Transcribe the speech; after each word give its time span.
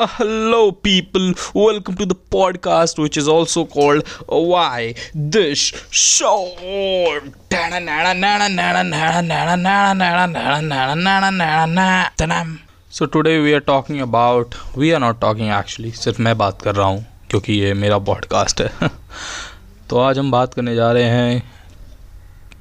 Uh, 0.00 0.06
hello, 0.06 0.72
people. 0.72 1.34
Welcome 1.52 1.96
to 1.96 2.06
the 2.06 2.14
podcast, 2.14 2.98
which 2.98 3.18
is 3.18 3.28
also 3.28 3.66
called 3.66 4.08
Why 4.28 4.94
This 5.14 5.58
Show. 5.90 6.54
So 12.88 13.06
today 13.06 13.40
we 13.40 13.52
are 13.52 13.60
talking 13.60 14.00
about. 14.00 14.56
We 14.74 14.94
are 14.94 15.00
not 15.00 15.20
talking 15.20 15.50
actually. 15.50 15.92
सिर्फ़ 15.92 16.22
मैं 16.22 16.36
बात 16.38 16.62
कर 16.62 16.74
रहा 16.74 16.86
हूँ 16.86 17.04
क्योंकि 17.30 17.52
ये 17.52 17.74
मेरा 17.74 17.98
पॉडकास्ट 18.08 18.60
है 18.60 18.88
तो 19.90 19.98
आज 19.98 20.18
हम 20.18 20.30
बात 20.30 20.54
करने 20.54 20.74
जा 20.74 20.90
रहे 20.92 21.10
हैं 21.10 21.52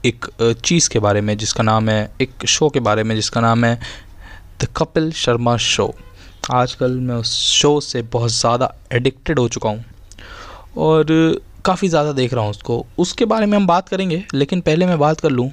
एक 0.06 0.26
चीज़ 0.66 0.90
के 0.90 1.00
बारे 1.00 1.22
में 1.22 1.38
जिसका 1.38 1.64
नाम 1.64 1.90
है 1.90 2.12
एक 2.22 2.46
शो 2.48 2.70
के 2.70 2.80
बारे 2.80 3.04
में 3.04 3.16
जिसका 3.16 3.42
नाम 3.42 3.66
है 3.66 3.76
द 4.62 4.68
कपिल 4.78 5.12
शर्मा 5.12 5.58
शो 5.58 5.94
आजकल 6.52 6.92
मैं 7.00 7.16
उस 7.16 7.32
शो 7.52 7.80
से 7.82 8.02
बहुत 8.04 8.32
ज़्यादा 8.32 8.74
एडिक्टेड 8.94 9.40
हो 9.40 9.48
चुका 9.48 9.70
हूँ। 9.70 9.84
और 10.78 11.06
काफ़ी 11.66 11.88
ज़्यादा 11.88 12.12
देख 12.14 12.34
रहा 12.34 12.44
हूँ 12.44 12.52
उसको। 12.52 12.86
उसके 12.98 13.26
बारे 13.26 13.46
में 13.46 13.58
हम 13.58 13.68
बात 13.68 13.90
करेंगे, 13.90 14.24
लेकिन 14.34 14.62
पहले 14.62 14.86
मैं 14.86 14.98
बात 15.00 15.20
कर 15.20 15.30
लूँ 15.30 15.50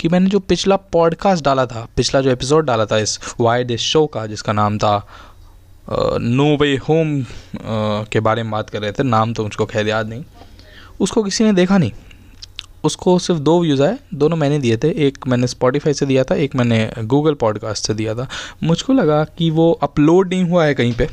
कि 0.00 0.08
मैंने 0.08 0.30
जो 0.30 0.38
पिछला 0.40 0.76
पॉडकास्ट 0.76 1.44
डाला 1.44 1.66
था, 1.66 1.86
पिछला 1.96 2.20
जो 2.20 2.30
एपिसोड 2.30 2.66
डाला 2.66 2.86
था 2.86 2.98
इस 2.98 3.18
वाई 3.40 3.64
दिस 3.64 3.80
शो 3.82 4.06
का, 4.06 4.26
जिसका 4.26 4.52
नाम 4.52 4.78
था 4.78 4.96
नो 5.90 6.56
वे 6.56 6.74
होम 6.78 7.24
के 8.12 8.20
बारे 8.20 8.42
में 8.42 8.52
बात 8.52 8.70
कर 8.70 8.80
रहे 8.82 8.92
थे, 8.92 9.02
नाम 9.02 9.32
तो 9.34 9.42
मुझको 9.42 9.66
खैर 9.66 9.88
याद 9.88 10.08
नहीं। 10.08 10.24
उसको 11.00 11.22
किसी 11.22 11.44
ने 11.44 11.52
देखा 11.52 11.78
नहीं। 11.78 11.92
उसको 12.84 13.18
सिर्फ़ 13.18 13.40
दो 13.40 13.60
व्यूज़ 13.60 13.82
आए, 13.82 13.96
दोनों 14.14 14.36
मैंने 14.36 14.58
दिए 14.58 14.76
थे। 14.76 14.88
एक 15.06 15.26
मैंने 15.26 15.46
स्पॉटिफाई 15.46 15.92
से 15.92 16.06
दिया 16.06 16.24
था, 16.24 16.34
एक 16.34 16.54
मैंने 16.54 16.90
गूगल 16.98 17.34
पॉडकास्ट 17.34 17.86
से 17.86 17.94
दिया 17.94 18.14
था। 18.14 18.28
मुझको 18.62 18.92
लगा 18.92 19.22
कि 19.38 19.50
वो 19.50 19.70
अपलोड 19.82 20.32
नहीं 20.34 20.44
हुआ 20.44 20.64
है 20.64 20.74
कहीं 20.74 20.92
पे। 20.92 21.08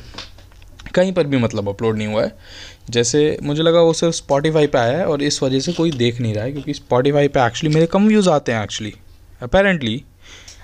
कहीं 0.96 1.12
पर 1.14 1.24
भी 1.24 1.38
मतलब 1.38 1.70
अपलोड 1.70 1.98
नहीं 1.98 2.08
हुआ 2.08 2.24
है। 2.24 2.38
जैसे 2.90 3.38
मुझे 3.44 3.64
लगा 3.64 3.82
वो 3.82 3.94
सिर्फ़ 3.94 4.16
स्पॉटिफाई 4.16 4.68
पे 4.68 4.78
आया 4.78 4.98
है 4.98 5.06
और 5.06 5.24
इस 5.24 5.42
वजह 5.44 5.60
से 5.60 5.74
कोई 5.74 5.92
देख 5.92 6.22
नहीं 6.22 6.34
रहा 6.34 6.44
है, 6.44 6.52
क्योंकि 6.52 6.74
स्पॉटिफाई 6.74 7.28
पे 7.28 7.46
एक्चुअली 7.46 7.74
मेरे 7.76 7.86
कम 7.86 8.08
व्यूज़ 8.08 8.30
आते 8.30 8.52
हैं 8.52 8.64
एक्चुअली 8.64 8.94
अपेरेंटली 9.42 9.96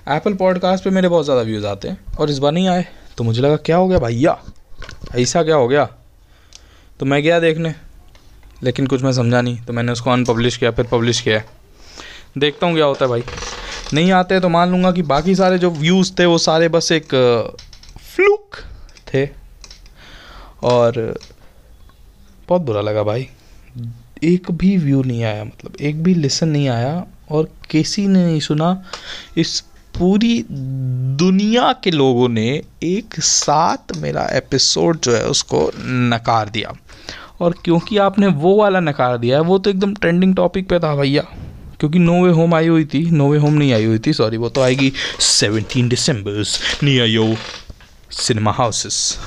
एप्पल 0.09 0.33
पॉडकास्ट 0.33 0.83
पे 0.83 0.89
मेरे 0.89 1.07
बहुत 1.07 1.25
ज़्यादा 1.25 1.41
व्यूज़ 1.41 1.65
आते 1.65 1.87
हैं 1.87 1.97
और 2.19 2.29
इस 2.29 2.37
बार 2.37 2.51
नहीं 2.51 2.67
आए। 2.67 2.85
तो 3.17 3.23
मुझे 3.23 3.41
लगा, 3.41 3.55
क्या 3.55 3.77
हो 3.77 3.87
गया 3.87 3.99
भैया? 3.99 4.37
ऐसा 5.15 5.43
क्या 5.43 5.55
हो 5.55 5.67
गया? 5.67 5.85
तो 6.99 7.05
मैं 7.05 7.21
गया 7.23 7.39
देखने। 7.39 7.73
लेकिन 8.65 8.87
कुछ 8.87 9.03
मैं 9.03 9.11
समझा 9.13 9.41
नहीं 9.41 9.57
तो 9.57 9.73
मैंने 9.73 9.91
उसको 9.91 10.11
अनपब्लिश 10.11 10.57
किया, 10.57 10.71
फिर 10.71 10.85
पब्लिश 10.85 11.21
किया 11.21 11.41
देखता 12.37 12.67
हूँ 12.67 12.75
क्या 12.75 12.85
होता 12.85 13.05
है 13.05 13.09
भाई। 13.09 13.23
नहीं 13.93 14.11
आते 14.11 14.39
तो 14.39 14.49
मान 14.49 14.71
लूँगा 14.71 14.91
कि 14.91 15.01
बाकी 15.01 15.35
सारे 15.35 15.57
जो 15.57 15.69
व्यूज़ 15.71 16.11
थे, 16.19 16.25
वो 16.25 16.37
सारे 16.37 16.67
बस 16.69 16.91
एक 16.91 17.13
फ्लूक 18.15 18.55
थे। 19.13 19.25
और, 20.63 21.19
बहुत 22.49 22.61
बुरा 22.61 22.81
लगा 22.81 23.03
भाई। 23.03 23.27
एक 24.23 24.51
भी 24.51 24.75
व्यू 24.77 25.01
नहीं 25.03 25.23
आया 25.23 25.43
मतलब 25.43 25.75
एक 25.81 26.03
भी 26.03 26.13
लिसन 26.13 26.49
नहीं 26.49 26.67
आया, 26.69 27.05
और 27.31 27.49
किसी 27.69 28.07
ने 28.07 28.25
नहीं 28.25 28.39
सुना 28.39 28.83
इस 29.37 29.59
पूरी 29.97 30.45
दुनिया 30.49 31.71
के 31.83 31.91
लोगों 31.91 32.27
ने 32.29 32.47
एक 32.83 33.19
साथ 33.19 33.95
मेरा 33.97 34.27
एपिसोड 34.33 34.99
जो 34.99 35.15
है, 35.15 35.25
उसको 35.25 35.71
नकार 35.77 36.49
दिया। 36.49 36.73
और 37.41 37.55
क्योंकि 37.65 37.97
आपने 37.97 38.27
वो 38.27 38.55
वाला 38.55 38.79
नकार 38.79 39.17
दिया 39.17 39.37
है, 39.37 39.43
वो 39.43 39.57
तो 39.59 39.69
एकदम 39.69 39.93
ट्रेंडिंग 39.95 40.35
टॉपिक 40.35 40.69
पे 40.69 40.79
था 40.79 40.95
भैया। 40.95 41.21
क्योंकि 41.79 41.99
नो 41.99 42.23
वे 42.23 42.31
होम 42.31 42.53
आई 42.55 42.67
हुई 42.67 42.85
थी 42.85 43.03
नो 43.11 43.27
वे 43.29 43.37
होम 43.37 43.53
नहीं 43.53 43.73
आई 43.73 43.85
हुई 43.85 43.99
थी 43.99 44.13
सॉरी 44.13 44.37
वो 44.37 44.49
तो 44.49 44.61
आएगी 44.61 44.91
seventeen 45.19 45.89
Decembers 45.89 46.59
near 46.83 47.07
you 47.07 47.35
cinema 48.13 48.51
houses 48.51 49.17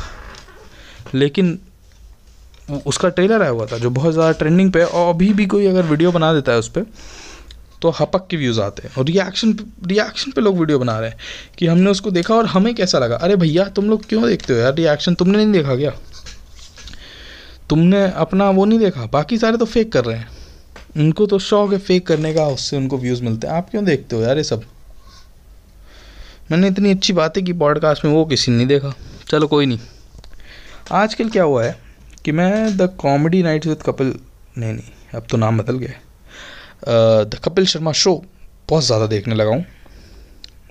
लेकिन 1.15 1.59
उसका 2.87 3.09
ट्रेलर 3.09 3.43
आया 3.43 3.51
हुआ 3.51 3.67
था, 3.67 3.79
जो 3.79 3.91
बहुत 3.91 4.13
ज़्यादा 4.13 4.33
ट्रेंडिंग 4.39 4.73
पे 4.73 4.83
और 4.83 5.15
अभी 5.15 5.33
भी 5.33 5.47
कोई 5.47 5.67
अगर 5.67 5.83
वीडियो 5.85 6.13
बना 6.13 6.33
देता 6.35 6.53
है 6.53 6.59
उस 6.59 6.69
पर 6.69 6.87
तो 7.83 7.91
हपक 7.91 8.27
के 8.31 8.37
व्यूज़ 8.37 8.61
आते 8.61 8.83
हैं। 8.83 8.95
और 8.99 9.05
रिएक्शन 9.05 9.53
रिएक्शन 9.87 10.31
पे 10.31 10.41
लोग 10.41 10.59
वीडियो 10.59 10.79
बना 10.79 10.99
रहे 11.01 11.11
हैं 11.11 11.19
कि 11.59 11.67
हमने 11.67 11.91
उसको 11.91 12.11
देखा 12.11 12.35
और 12.35 12.47
हमें 12.47 12.75
कैसा 12.75 12.99
लगा? 12.99 13.17
अरे 13.17 13.37
भैया, 13.37 13.65
तुम 13.67 13.91
लोग 13.91 14.05
क्यों 14.09 14.27
देखते 14.27 14.53
हो 14.53 14.59
यार? 14.59 14.75
रिएक्शन 14.75 15.15
तुमने 15.15 15.39
नहीं 15.39 15.53
देखा 15.53 15.77
क्या? 15.77 15.93
तुमने 17.71 18.03
अपना 18.13 18.49
वो 18.51 18.65
नहीं 18.65 18.79
देखा, 18.79 19.07
बाकी 19.07 19.39
सारे 19.39 19.57
तो 19.57 19.65
फेक 19.67 19.93
कर 19.93 20.05
रहे 20.05 20.17
हैं। 20.17 20.29
उनको 20.97 21.27
तो 21.27 21.39
शौक 21.41 21.73
है 21.73 21.79
फेक 21.81 22.07
करने 22.07 22.33
का, 22.35 22.47
उससे 22.49 22.77
उनको 22.77 22.99
व्यूज़ 22.99 23.23
मिलते 23.23 23.47
हैं। 23.47 23.55
आप 23.55 23.71
क्यों 23.71 23.85
देखते 23.85 24.17
हो 24.17 24.23
यार 24.23 24.37
ये 24.37 24.45
सब? 24.45 24.63
मैंने 26.51 26.69
इतनी 26.69 26.91
अच्छी 26.91 27.13
बातें 27.13 27.45
की 27.45 27.53
पॉडकास्ट 27.55 28.05
में, 28.05 28.13
वो 28.13 28.25
किसी 28.25 28.51
ने 28.51 28.57
नहीं 28.57 28.67
देखा। 28.67 28.93
चलो 29.29 29.47
कोई 29.47 29.67
नहीं। 29.67 29.79
आजकल 30.93 31.29
क्या 31.29 31.43
हुआ 31.43 31.65
है 31.65 31.77
कि 32.25 32.33
मैं 32.33 32.77
the 32.77 32.89
comedy 32.99 33.43
nights 33.43 33.67
with 33.67 33.83
Kapil, 33.83 34.15
नहीं 34.59 34.73
नहीं, 34.73 34.91
अब 35.15 35.27
तो 35.31 35.37
नाम 35.37 35.59
बदल 35.59 35.79
गया 35.79 37.25
द 37.25 37.41
कपिल 37.45 37.67
शर्मा 37.67 37.93
शो 37.95 38.15
बहुत 38.69 38.85
ज़्यादा 38.85 39.07
देखने 39.07 39.35
लगा 39.35 39.51
हूँ। 39.51 39.65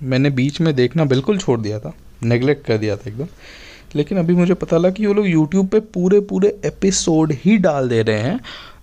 मैंने 0.04 0.30
बीच 0.32 0.60
में 0.62 0.74
देखना 0.76 1.06
बिल्कुल 1.06 1.38
छोड़ 1.38 1.60
दिया 1.62 1.80
था 1.80 1.94
नेगलेक्ट 2.24 2.66
कर 2.66 2.78
दिया 2.78 2.96
था 2.96 3.10
एकदम। 3.10 3.28
लेकिन 3.96 4.18
अभी 4.18 4.36
मुझे 4.36 4.54
पता 4.54 4.78
लगा 4.78 4.90
कि 4.90 5.06
वो 5.06 5.14
लोग 5.14 5.28
यूट्यूब 5.28 5.68
पे 5.68 5.80
पूरे 5.80 6.20
पूरे 6.22 6.48
एपिसोड 6.66 7.32
ही 7.36 7.58
डाल 7.58 7.90
दे 7.90 8.02
रहे 8.04 8.20
हैं 8.20 8.40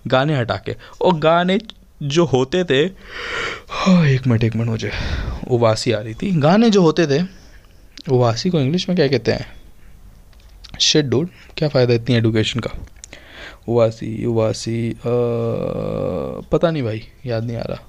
गाने 0.07 0.37
हटा 0.37 0.55
के। 0.55 0.75
और 1.01 1.17
गाने 1.19 1.59
जो 2.01 2.25
होते 2.25 2.63
थे 2.63 2.83
हाँ 3.71 4.05
एक 4.05 4.27
मिनट 4.27 4.43
एक 4.43 4.55
मिनट, 4.55 4.69
मुझे 4.69 4.91
उवासी 5.51 5.91
आ 5.91 5.99
रही 5.99 6.13
थी। 6.13 6.31
गाने 6.39 6.69
जो 6.69 6.81
होते 6.81 7.07
थे 7.07 7.23
उवासी 8.11 8.49
को 8.49 8.59
इंग्लिश 8.59 8.87
में 8.89 8.95
क्या 8.95 9.07
कहते 9.07 9.31
हैं? 9.31 9.45
शेड 10.81 11.09
डूड 11.09 11.29
क्या 11.57 11.69
फ़ायदा 11.69 11.93
इतनी 11.93 12.15
एडुकेशन 12.15 12.59
का? 12.59 12.71
उवासी 13.67 14.25
उवासी 14.25 14.95
पता 15.05 16.71
नहीं 16.71 16.83
भाई, 16.83 17.01
याद 17.25 17.43
नहीं 17.43 17.57
आ 17.57 17.63
रहा। 17.63 17.83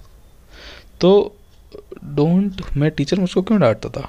तो 1.01 1.37
डोंट 2.05 2.63
मैं 2.77 2.91
टीचर 2.91 3.21
मुझको 3.21 3.43
क्यों 3.43 3.61
डांटता 3.61 3.89
था? 3.91 4.09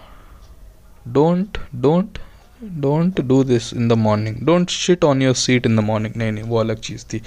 Don't 1.07 1.57
don't 1.75 2.17
don't 2.63 3.21
do 3.21 3.43
this 3.43 3.73
in 3.73 3.87
the 3.87 3.93
morning 3.93 4.37
don't 4.45 4.69
shit 4.69 5.03
on 5.03 5.21
your 5.21 5.35
seat 5.35 5.65
in 5.65 5.75
the 5.75 5.79
morning 5.79 6.13
नहीं 6.17 6.31
नहीं, 6.31 6.43
वो 6.43 6.57
अलग 6.57 6.79
चीज़ 6.79 7.05
थी। 7.05 7.21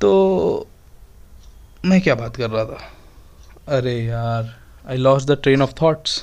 तो 0.00 0.66
मैं 1.84 2.00
क्या 2.00 2.14
बात 2.14 2.36
कर 2.36 2.50
रहा 2.50 2.64
था? 2.64 2.78
अरे 3.68 3.94
यार 3.98 4.54
I 4.88 4.96
lost 4.96 5.24
the 5.24 5.38
train 5.42 5.62
of 5.62 5.72
thoughts 5.72 6.22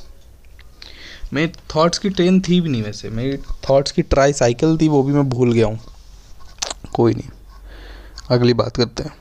मेरी 1.34 1.48
थाट्स 1.48 1.98
की 1.98 2.10
ट्रेन 2.10 2.40
थी 2.42 2.60
भी 2.62 2.70
नहीं 2.70 2.84
वैसे। 2.84 3.10
मेरी 3.10 3.38
थाट्स 3.38 3.92
की 3.92 4.02
ट्राई 4.02 4.34
साइकिल 4.34 4.78
थी, 4.78 4.88
वो 4.88 5.04
भी 5.04 5.14
मैं 5.14 5.28
भूल 5.30 5.52
गया 5.54 5.66
हूँ। 5.66 5.80
कोई 6.94 7.14
नहीं। 7.14 7.30
अगली 8.32 8.54
बात 8.54 8.78
करते 8.78 9.04
हैं। 9.04 9.12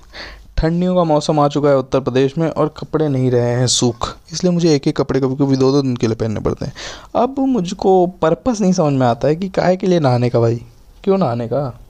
ठंडियों 0.58 0.94
का 0.94 1.04
मौसम 1.04 1.40
आ 1.40 1.48
चुका 1.48 1.68
है 1.68 1.76
उत्तर 1.76 2.00
प्रदेश 2.00 2.38
में 2.38 2.50
और 2.50 2.68
कपड़े 2.68 3.08
नहीं 3.08 3.30
रहे 3.30 3.50
हैं 3.50 3.66
सूख। 3.66 4.16
इसलिए 4.32 4.52
मुझे 4.52 4.74
एक 4.74 4.88
एक 4.88 4.96
कपड़े 4.96 5.20
कभी 5.20 5.36
कभी 5.36 5.56
दो 5.56 5.72
दो 5.72 5.82
दिन 5.82 5.96
के 5.96 6.06
लिए 6.06 6.16
पहनने 6.16 6.40
पड़ते 6.40 6.64
हैं। 6.64 6.72
अब 7.16 7.38
मुझको 7.38 8.06
पर्पस 8.06 8.60
नहीं 8.60 8.72
समझ 8.72 8.92
में 8.92 9.06
आता 9.06 9.28
है 9.28 9.36
कि 9.36 9.48
काहे 9.48 9.76
के 9.76 9.86
लिए 9.86 10.00
नहाने 10.00 10.30
का 10.30 10.40
भाई। 10.40 10.64
क्यों 11.04 11.18
नहाने 11.18 11.48
का? 11.48 11.80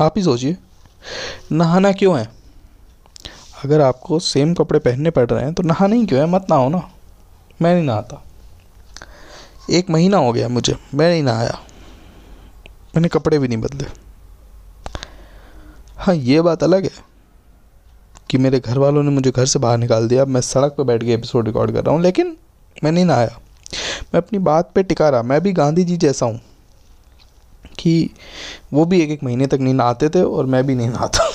आप 0.00 0.14
ही 0.16 0.22
सोचिए। 0.22 0.56
नहाना 1.52 1.92
क्यों 1.92 2.18
है? 2.18 2.28
अगर 3.64 3.80
आपको 3.80 4.18
सेम 4.18 4.54
कपड़े 4.54 4.78
पहनने 4.78 5.10
पड़ 5.10 5.26
रहे 5.30 5.44
हैं 5.44 5.54
तो 5.54 5.62
नहाना 5.62 5.96
ही 5.96 6.06
क्यों 6.06 6.20
है? 6.20 6.26
मत 6.26 6.46
नहाओ 6.50 6.68
ना। 6.68 6.90
मैं 7.62 7.74
नहीं 7.74 7.84
नहाता। 7.84 8.24
एक 9.70 9.90
महीना 9.90 10.16
हो 10.16 10.32
गया 10.32 10.48
मुझे। 10.48 10.76
मैं 10.94 11.10
नहीं 11.10 11.22
नहाया। 11.22 11.60
मैंने 12.96 13.08
कपड़े 13.08 13.38
भी 13.38 13.48
नहीं 13.48 13.58
बदले। 13.58 13.86
हाँ 15.96 16.14
ये 16.14 16.40
बात 16.40 16.62
अलग 16.62 16.84
है। 16.84 17.11
कि 18.32 18.38
मेरे 18.38 18.58
घर 18.60 18.78
वालों 18.78 19.02
ने 19.02 19.10
मुझे 19.10 19.30
घर 19.30 19.46
से 19.46 19.58
बाहर 19.58 19.78
निकाल 19.78 20.08
दिया। 20.08 20.24
मैं 20.24 20.40
सड़क 20.40 20.74
पर 20.78 20.84
बैठ 20.84 21.02
के 21.04 21.12
एपिसोड 21.14 21.46
रिकॉर्ड 21.46 21.72
कर 21.72 21.84
रहा 21.84 21.94
हूँ, 21.94 22.02
लेकिन 22.02 22.36
मैं 22.84 22.92
नहीं 22.92 23.04
नहाया 23.04 23.38
मैं 24.14 24.18
अपनी 24.18 24.38
बात 24.40 24.70
पे 24.74 24.82
टिका 24.82 25.08
रहा। 25.08 25.22
मैं 25.22 25.40
भी 25.40 25.52
गांधी 25.52 25.84
जी 25.84 25.96
जैसा 25.96 26.26
हूँ 26.26 26.40
कि 27.78 28.10
वो 28.72 28.84
भी 28.84 29.00
एक 29.00 29.10
एक 29.10 29.22
महीने 29.24 29.46
तक 29.46 29.58
नहीं 29.60 29.74
नहाते 29.74 30.08
थे 30.08 30.22
और 30.22 30.46
मैं 30.46 30.66
भी 30.66 30.74
नहीं 30.74 30.88
नहाता। 30.88 31.30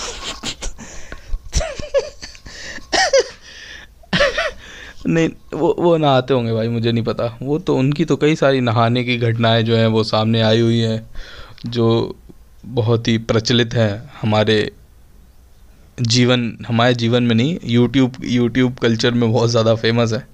नहीं, 5.08 5.30
वो 5.54 5.76
वो 5.80 5.96
नहाते 5.98 6.34
होंगे 6.34 6.54
भाई, 6.54 6.68
मुझे 6.68 6.92
नहीं 6.92 7.04
पता। 7.04 7.26
वो 7.42 7.60
तो 7.60 7.76
उनकी 7.76 8.06
तो 8.06 8.16
कई 8.16 8.36
सारी 8.36 8.62
नहाने 8.62 9.04
की 9.04 9.18
घटनाएँ 9.18 9.64
जो 9.64 9.76
हैं, 9.76 9.88
वो 9.88 10.04
सामने 10.04 10.42
आई 10.42 10.60
हुई 10.60 10.80
हैं, 10.80 11.10
जो 11.66 12.16
बहुत 12.66 13.08
ही 13.08 13.18
प्रचलित 13.18 13.74
हैं 13.74 14.12
हमारे 14.22 14.60
जीवन, 15.98 16.58
हमारे 16.68 16.94
जीवन 16.94 17.24
में 17.24 17.36
नहीं 17.36 17.58
यूट्यूब 17.66 18.16
यूट्यूब 18.24 18.78
कल्चर 18.78 19.12
में 19.12 19.32
बहुत 19.32 19.50
ज़्यादा 19.50 19.74
फ़ेमस 19.76 20.14
है 20.14 20.26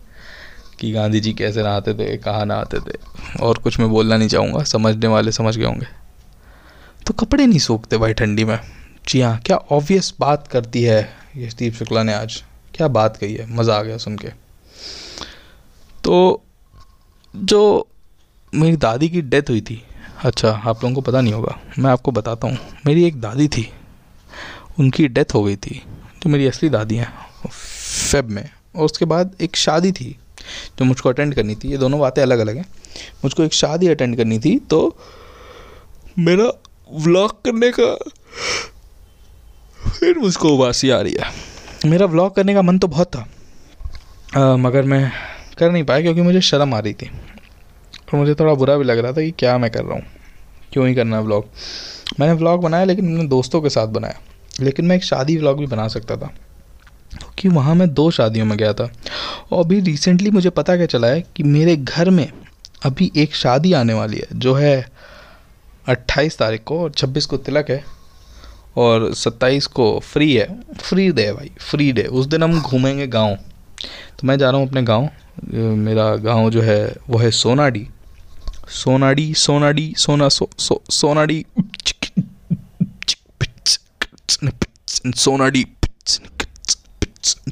कि 0.80 0.92
गांधी 0.92 1.20
जी 1.20 1.34
कैसे 1.34 1.64
नहाते 1.64 1.94
थे, 1.94 2.16
कहाँ 2.18 2.46
नहाते 2.46 2.80
थे। 2.80 2.98
और 3.42 3.58
कुछ 3.58 3.80
मैं 3.80 3.90
बोलना 3.90 4.18
नहीं 4.18 4.28
चाहूँगा, 4.30 4.64
समझने 4.64 5.08
वाले 5.08 5.32
समझ 5.32 5.56
गए 5.58 5.66
होंगे। 5.66 5.88
तो 7.08 7.14
कपड़े 7.16 7.46
नहीं 7.46 7.60
सूखते 7.60 7.98
भाई 7.98 8.14
ठंडी 8.14 8.44
में। 8.44 8.60
जी 9.08 9.22
हाँ 9.22 9.38
क्या 9.40 9.58
ऑब्वियस 9.58 10.14
बात 10.20 10.48
करती 10.48 10.84
है 10.84 11.10
यशदीप 11.38 11.74
शुक्ला 11.74 12.04
ने 12.04 12.14
आज? 12.14 12.42
क्या 12.76 12.88
बात 12.88 13.18
कही 13.18 13.34
है? 13.34 13.46
मज़ा 13.56 13.78
आ 13.78 13.82
गया 13.82 13.98
सुन 13.98 14.18
के। 14.18 14.28
तो 16.04 16.44
जो 17.34 17.88
मेरी 18.54 18.78
दादी 18.78 19.10
की 19.10 19.22
डेथ 19.22 19.50
हुई 19.50 19.62
थी 19.62 19.82
अच्छा 20.24 20.50
आप 20.50 20.84
लोगों 20.84 20.96
को 20.96 21.02
पता 21.02 21.22
नहीं 21.22 21.34
होगा, 21.34 21.58
मैं 21.80 21.92
आपको 21.92 22.12
बताता 22.12 22.48
हूँ। 22.48 22.58
मेरी 22.86 23.04
एक 23.06 23.20
दादी 23.22 23.48
थी 23.48 23.68
उनकी 24.80 25.08
डेथ 25.10 25.34
हो 25.34 25.44
गई 25.44 25.56
थी 25.58 25.82
जो 26.24 26.30
मेरी 26.30 26.48
असली 26.48 26.70
दादी 26.70 26.96
हैं 26.96 27.14
फेब 27.48 28.30
में। 28.30 28.50
और 28.76 28.86
उसके 28.86 29.06
बाद 29.06 29.36
एक 29.42 29.56
शादी 29.56 29.92
थी 29.92 30.16
जो 30.80 30.86
मुझको 30.86 31.10
अटेंड 31.10 31.34
करनी 31.36 31.56
थी। 31.56 31.72
ये 31.72 31.78
दोनों 31.78 32.00
बातें 32.00 32.22
अलग 32.22 32.40
अलग 32.40 32.58
हैं। 32.58 32.66
मुझको 33.24 33.44
एक 33.44 33.54
शादी 33.54 33.88
अटेंड 33.88 34.16
करनी 34.18 34.40
थी 34.40 34.58
तो 34.70 34.80
मेरा 36.20 36.52
व्लॉग 36.98 37.42
करने 37.44 37.72
का 37.80 37.94
फिर 39.90 40.18
मुझको 40.18 40.50
उबासी 40.50 40.90
आ 40.90 41.00
रही 41.02 41.14
है। 41.14 41.32
मेरा 41.86 42.06
व्लॉग 42.06 42.36
करने 42.36 42.54
का 42.54 42.62
मन 42.62 42.78
तो 42.80 42.88
बहुत 42.88 43.16
था 43.16 43.28
आ, 44.36 44.56
मगर 44.58 44.84
मैं 44.84 45.12
कर 45.58 45.72
नहीं 45.72 45.84
पाया 45.84 46.02
क्योंकि 46.02 46.22
मुझे 46.22 46.42
शर्म 46.42 46.74
आ 46.74 46.80
रही 46.80 46.94
थी। 46.94 47.08
और 47.08 48.20
मुझे 48.20 48.36
थोड़ा 48.36 48.54
बुरा 48.54 48.78
भी 48.78 48.84
लग 48.84 48.98
रहा 48.98 49.12
था 49.12 49.22
कि 49.22 49.32
क्या 49.32 49.58
मैं 49.58 49.72
कर 49.72 49.84
रहा 49.84 49.94
हूँ। 49.94 50.06
क्यों 50.74 50.88
ही 50.88 50.96
करना 50.96 51.18
है 51.18 51.24
व्लॉग 51.24 51.48
मैंने 52.20 52.34
व्लॉग 52.34 52.62
बनाया 52.62 52.86
लेकिन 52.86 53.06
मैंने 53.06 53.28
दोस्तों 53.30 53.62
के 53.62 53.70
साथ 53.70 53.88
बनाया। 53.90 54.20
लेकिन 54.60 54.86
मैं 54.86 54.96
एक 54.96 55.04
शादी 55.04 55.38
व्लॉग 55.38 55.60
भी 55.60 55.66
बना 55.68 55.88
सकता 55.88 56.16
था, 56.18 56.28
क्योंकि 57.12 57.48
वहाँ 57.50 57.76
मैं 57.76 57.94
दो 57.94 58.10
शादियों 58.12 58.46
में 58.46 58.58
गया 58.58 58.74
था। 58.74 58.90
और 59.52 59.66
अभी 59.66 59.80
रिसेंटली 59.82 60.32
मुझे 60.32 60.50
पता 60.52 60.76
क्या 60.78 60.86
चला 60.86 61.08
है 61.08 61.24
कि 61.36 61.44
मेरे 61.46 61.76
घर 61.76 62.10
में 62.10 62.28
अभी 62.86 63.12
एक 63.18 63.36
शादी 63.36 63.74
आने 63.74 63.94
वाली 63.94 64.18
है, 64.18 64.28
जो 64.34 64.54
है 64.54 64.86
अट्ठाईस 65.88 66.38
तारीख 66.38 66.64
को 66.64 66.80
और 66.80 66.92
छब्बीस 66.92 67.26
को 67.26 67.38
तिलक 67.40 67.70
है 67.70 67.84
और 68.78 69.14
सत्ताईस 69.14 69.68
को 69.68 69.88
फ्री 70.02 70.34
है। 70.34 70.48
फ्री 70.74 71.12
डे 71.12 71.26
है 71.26 71.34
भाई 71.34 71.52
फ्री 71.62 71.92
डे 71.92 72.04
उस 72.04 72.26
दिन 72.26 72.44
हम 72.44 72.60
घूमेंगे 72.62 73.08
गाँव। 73.08 73.36
तो 73.36 74.28
मैं 74.28 74.38
जा 74.38 74.50
रहा 74.50 74.60
हूँ 74.60 74.68
अपने 74.68 74.82
गाँव, 74.84 75.10
मेरा 75.54 76.16
गाँव 76.18 76.50
जो 76.50 76.62
है, 76.62 76.96
वो 77.10 77.18
है 77.18 77.32
सोनाडी। 77.32 77.88
सोनाडी 78.72 79.34
सोनाडी, 79.34 79.94
सोना, 79.98 80.30
सो 80.30 80.50
सो, 80.58 80.82
सोनाडी 80.92 81.46
सोनाडी 85.16 85.66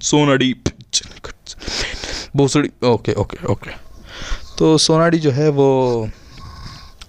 सोनाडी 0.01 0.53
भोसड़ी 2.35 2.69
ओके 2.83 3.13
ओके 3.13 3.45
ओके 3.45 3.71
तो 4.57 4.77
सोनाडी 4.77 5.19
जो 5.19 5.31
है 5.31 5.49
वो 5.49 5.69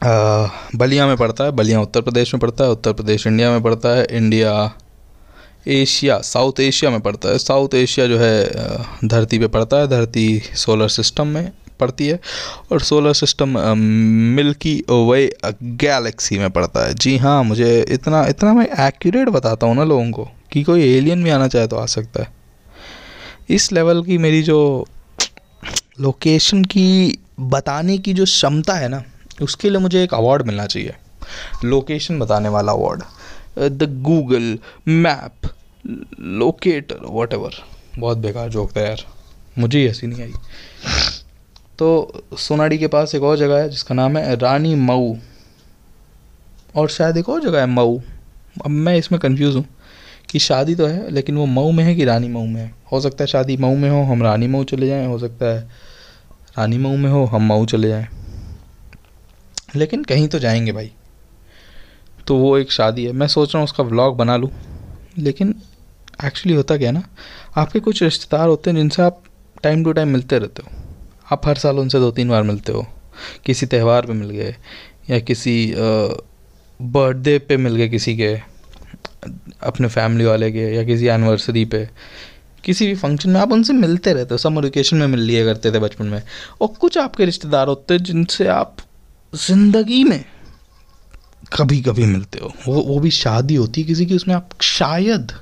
बलिया 0.05 1.07
में 1.07 1.17
पड़ता 1.17 1.45
है 1.45 1.51
बलिया 1.51 1.81
उत्तर 1.81 2.01
प्रदेश 2.01 2.35
में 2.35 2.41
पड़ता 2.41 2.65
है 2.65 2.71
उत्तर 2.71 2.93
प्रदेश 2.93 3.27
इंडिया 3.27 3.51
में 3.51 3.63
पड़ता 3.63 3.89
है 3.89 4.07
इंडिया 4.11 4.53
एशिया 5.69 6.19
साउथ 6.19 6.61
एशिया 6.61 6.91
में 6.91 7.01
पड़ता 7.01 7.29
है 7.29 7.39
साउथ 7.39 7.75
एशिया 7.75 8.07
जो 8.07 8.19
है 8.19 9.09
धरती 9.09 9.39
पे 9.39 9.47
पड़ता 9.47 9.77
है 9.77 9.89
धरती 9.89 10.27
सोलर 10.57 10.89
सिस्टम 10.89 11.27
में 11.27 11.53
पड़ती 11.81 12.09
है 12.09 12.19
और 12.73 12.81
solar 12.81 13.13
system 13.15 13.59
milky 14.37 14.75
way 14.91 15.27
galaxy 15.81 16.39
में 16.39 16.51
पड़ता 16.51 16.87
है। 16.87 16.95
जी 16.95 17.17
हाँ 17.19 17.43
मुझे 17.45 17.81
इतना 17.89 18.25
इतना 18.27 18.53
मैं 18.53 18.67
एक्यूरेट 18.87 19.29
बताता 19.29 19.67
हूँ 19.67 19.77
ना 19.77 19.85
लोगों 19.85 20.11
को 20.11 20.29
कि 20.53 20.63
कोई 20.63 20.83
एलियन 20.87 21.25
भी 21.25 21.31
आना 21.31 21.49
चाहे 21.49 21.67
तो 21.67 21.77
आ 21.77 21.87
सकता 21.89 22.23
है। 22.23 22.33
इस 23.51 23.73
लेवल 23.73 24.03
की 24.05 24.19
मेरी 24.19 24.43
जो 24.43 24.59
लोकेशन 26.01 26.65
की 26.65 27.19
बताने 27.41 27.97
की 27.99 28.13
जो 28.15 28.25
क्षमता 28.25 28.75
है 28.75 28.89
ना, 28.89 29.03
उसके 29.43 29.71
लिए 29.71 29.79
मुझे 29.79 30.03
एक 30.03 30.15
अवार्ड 30.15 30.47
मिलना 30.47 30.67
चाहिए। 30.67 30.95
लोकेशन 31.65 32.19
बताने 32.19 32.49
वाला 32.49 32.73
award 32.73 33.03
the 33.59 33.89
Google 34.03 34.59
map 34.89 35.51
locator 36.21 37.01
whatever 37.35 37.55
बहुत 37.99 38.19
बेकार 38.19 38.49
जोक 38.49 38.77
था 38.77 38.81
यार। 38.81 39.05
मुझे 39.59 39.79
ही 39.81 40.07
नहीं 40.07 40.23
आई। 40.23 40.33
तो 41.83 42.23
सोनाडी 42.39 42.79
के 42.79 42.87
पास 42.87 43.15
एक 43.15 43.23
और 43.23 43.37
जगह 43.37 43.57
है, 43.57 43.69
जिसका 43.69 43.95
नाम 43.95 44.17
है 44.17 44.37
रानी 44.37 44.75
मऊ। 44.75 45.15
और 46.77 46.89
शायद 46.89 47.17
एक 47.17 47.29
और 47.29 47.43
जगह 47.43 47.61
है 47.61 47.67
मऊ। 47.67 47.99
अब 48.65 48.71
मैं 48.71 48.97
इसमें 48.97 49.21
कंफ्यूज 49.21 49.57
हूँ 49.57 49.65
कि 50.31 50.39
शादी 50.39 50.75
तो 50.75 50.87
है, 50.87 51.11
लेकिन 51.11 51.37
वो 51.37 51.47
मऊ 51.47 51.71
में 51.71 51.85
है 51.85 51.95
कि 51.95 52.05
रानी 52.05 52.29
मऊ 52.29 52.47
में 52.47 52.61
है? 52.61 52.75
हो 52.93 53.01
सकता 53.01 53.25
है 53.25 53.27
शादी 53.27 53.57
मऊ 53.57 53.75
में 53.75 53.91
हो, 53.91 54.03
हम 54.03 54.23
रानी 54.23 54.47
मऊ 54.47 54.65
चले 54.65 54.87
जाएँ। 54.87 55.07
हो 55.07 55.19
सकता 55.19 55.47
है 55.47 55.69
रानी 56.59 56.79
मऊ 56.79 56.97
में 56.97 57.11
हो, 57.11 57.25
हम 57.25 57.43
मऊ 57.43 57.67
चले 57.67 57.89
जाएँ। 57.89 58.07
लेकिन 59.77 60.05
कहीं 60.05 60.29
तो 60.29 60.39
जाएँगे 60.39 60.73
भाई। 60.73 60.93
तो 62.27 62.37
वो 62.37 62.59
एक 62.59 62.73
शादी 62.73 63.05
है। 63.05 63.13
मैं 63.13 63.27
सोच 63.27 63.49
रहा 63.49 63.59
हूँ 63.59 63.65
उसका 63.65 63.85
व्लॉग 63.85 64.17
बना 64.17 64.37
लूँ। 64.37 64.51
लेकिन 65.19 65.55
एक्चुअली 66.25 66.57
होता 66.57 66.77
क्या 66.77 66.91
ना, 66.91 67.03
आपके 67.57 67.81
कुछ 67.81 68.03
रिश्तेदार 68.03 68.49
होते 68.49 68.71
हैं 68.71 68.77
जिनसे 68.77 69.03
आप 69.03 69.23
टाइम 69.63 69.85
टू 69.85 69.93
टाइम 69.93 70.09
मिलते 70.09 70.39
रहते 70.39 70.63
हो। 70.63 70.82
आप 71.33 71.47
हर 71.47 71.57
साल 71.59 71.79
उनसे 71.79 71.99
दो 71.99 72.11
तीन 72.11 72.29
बार 72.29 72.43
मिलते 72.43 72.73
हो। 72.73 72.87
किसी 73.47 73.67
त्यौहार 73.67 74.07
पे 74.07 74.13
मिल 74.13 74.31
गए, 74.31 74.55
या 75.11 75.19
किसी 75.21 75.75
बर्थडे 75.77 77.39
पे 77.39 77.57
मिल 77.57 77.77
गए 77.77 77.89
किसी 77.89 78.17
के, 78.17 78.35
अपने 79.63 79.89
फैमिली 79.89 80.25
वाले 80.25 80.51
के, 80.53 80.75
या 80.75 80.85
किसी 80.85 81.07
एनिवर्सरी 81.09 81.65
पे। 81.65 81.89
किसी 82.65 82.87
भी 82.87 82.95
फ़ंक्शन 82.95 83.31
में 83.31 83.41
आप 83.41 83.53
उनसे 83.53 83.73
मिलते 83.73 84.13
रहते 84.13 84.35
हो। 84.35 84.39
समर 84.39 84.63
वेकेशन 84.63 84.97
में 84.97 85.07
मिल 85.07 85.21
लिया 85.21 85.45
करते 85.45 85.73
थे 85.73 85.79
बचपन 85.79 86.07
में। 86.07 86.23
और 86.61 86.69
कुछ 86.81 86.99
आपके 86.99 87.25
रिश्तेदार 87.25 87.69
होते 87.69 87.99
जिनसे 88.01 88.47
आप 88.49 88.77
ज़िंदगी 89.33 90.03
में 90.05 90.25
कभी 91.53 91.81
कभी 91.83 92.05
मिलते 92.07 92.39
हो। 92.39 92.53
वो 92.67 92.83
वो 92.83 92.99
भी 93.01 93.11
शादी 93.11 93.55
होती 93.55 93.81
है 93.81 93.87
किसी 93.87 94.07
की, 94.07 94.17
उसमें 94.17 94.35
आप 94.35 94.51
शायद 94.63 95.33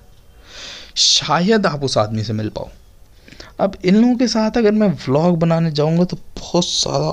शायद 0.96 1.66
आप 1.66 1.84
उस 1.84 1.98
आदमी 1.98 2.24
से 2.24 2.32
मिल 2.32 2.48
पाओ। 2.48 2.70
अब 3.60 3.76
इन 3.84 3.96
लोगों 3.96 4.16
के 4.16 4.26
साथ 4.28 4.56
अगर 4.56 4.72
मैं 4.72 4.88
व्लॉग 4.98 5.38
बनाने 5.38 5.70
जाऊँगा 5.70 6.04
तो 6.04 6.16
बहुत 6.38 6.64
सारा 6.64 7.10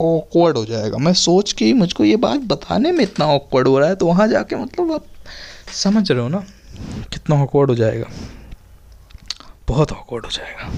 ऑकवर्ड 0.00 0.56
हो 0.56 0.64
जाएगा। 0.64 0.98
मैं 0.98 1.12
सोच 1.14 1.52
के 1.52 1.64
ही 1.64 1.72
मुझको 1.72 2.04
ये 2.04 2.16
बात 2.16 2.40
बताने 2.42 2.92
में 2.92 3.02
इतना 3.04 3.26
ऑकवर्ड 3.26 3.68
हो 3.68 3.78
रहा 3.78 3.88
है 3.88 3.96
तो 3.96 4.06
वहाँ 4.06 4.28
जाके 4.28 4.56
मतलब 4.56 4.92
आप 4.92 5.04
समझ 5.74 6.10
रहे 6.10 6.20
हो 6.20 6.28
ना 6.28 6.44
कितना 7.12 7.42
ऑकवर्ड 7.42 7.70
हो 7.70 7.76
जाएगा। 7.76 8.06
बहुत 9.68 9.92
ऑकवर्ड 9.92 10.24
हो 10.24 10.30
जाएगा। 10.30 10.72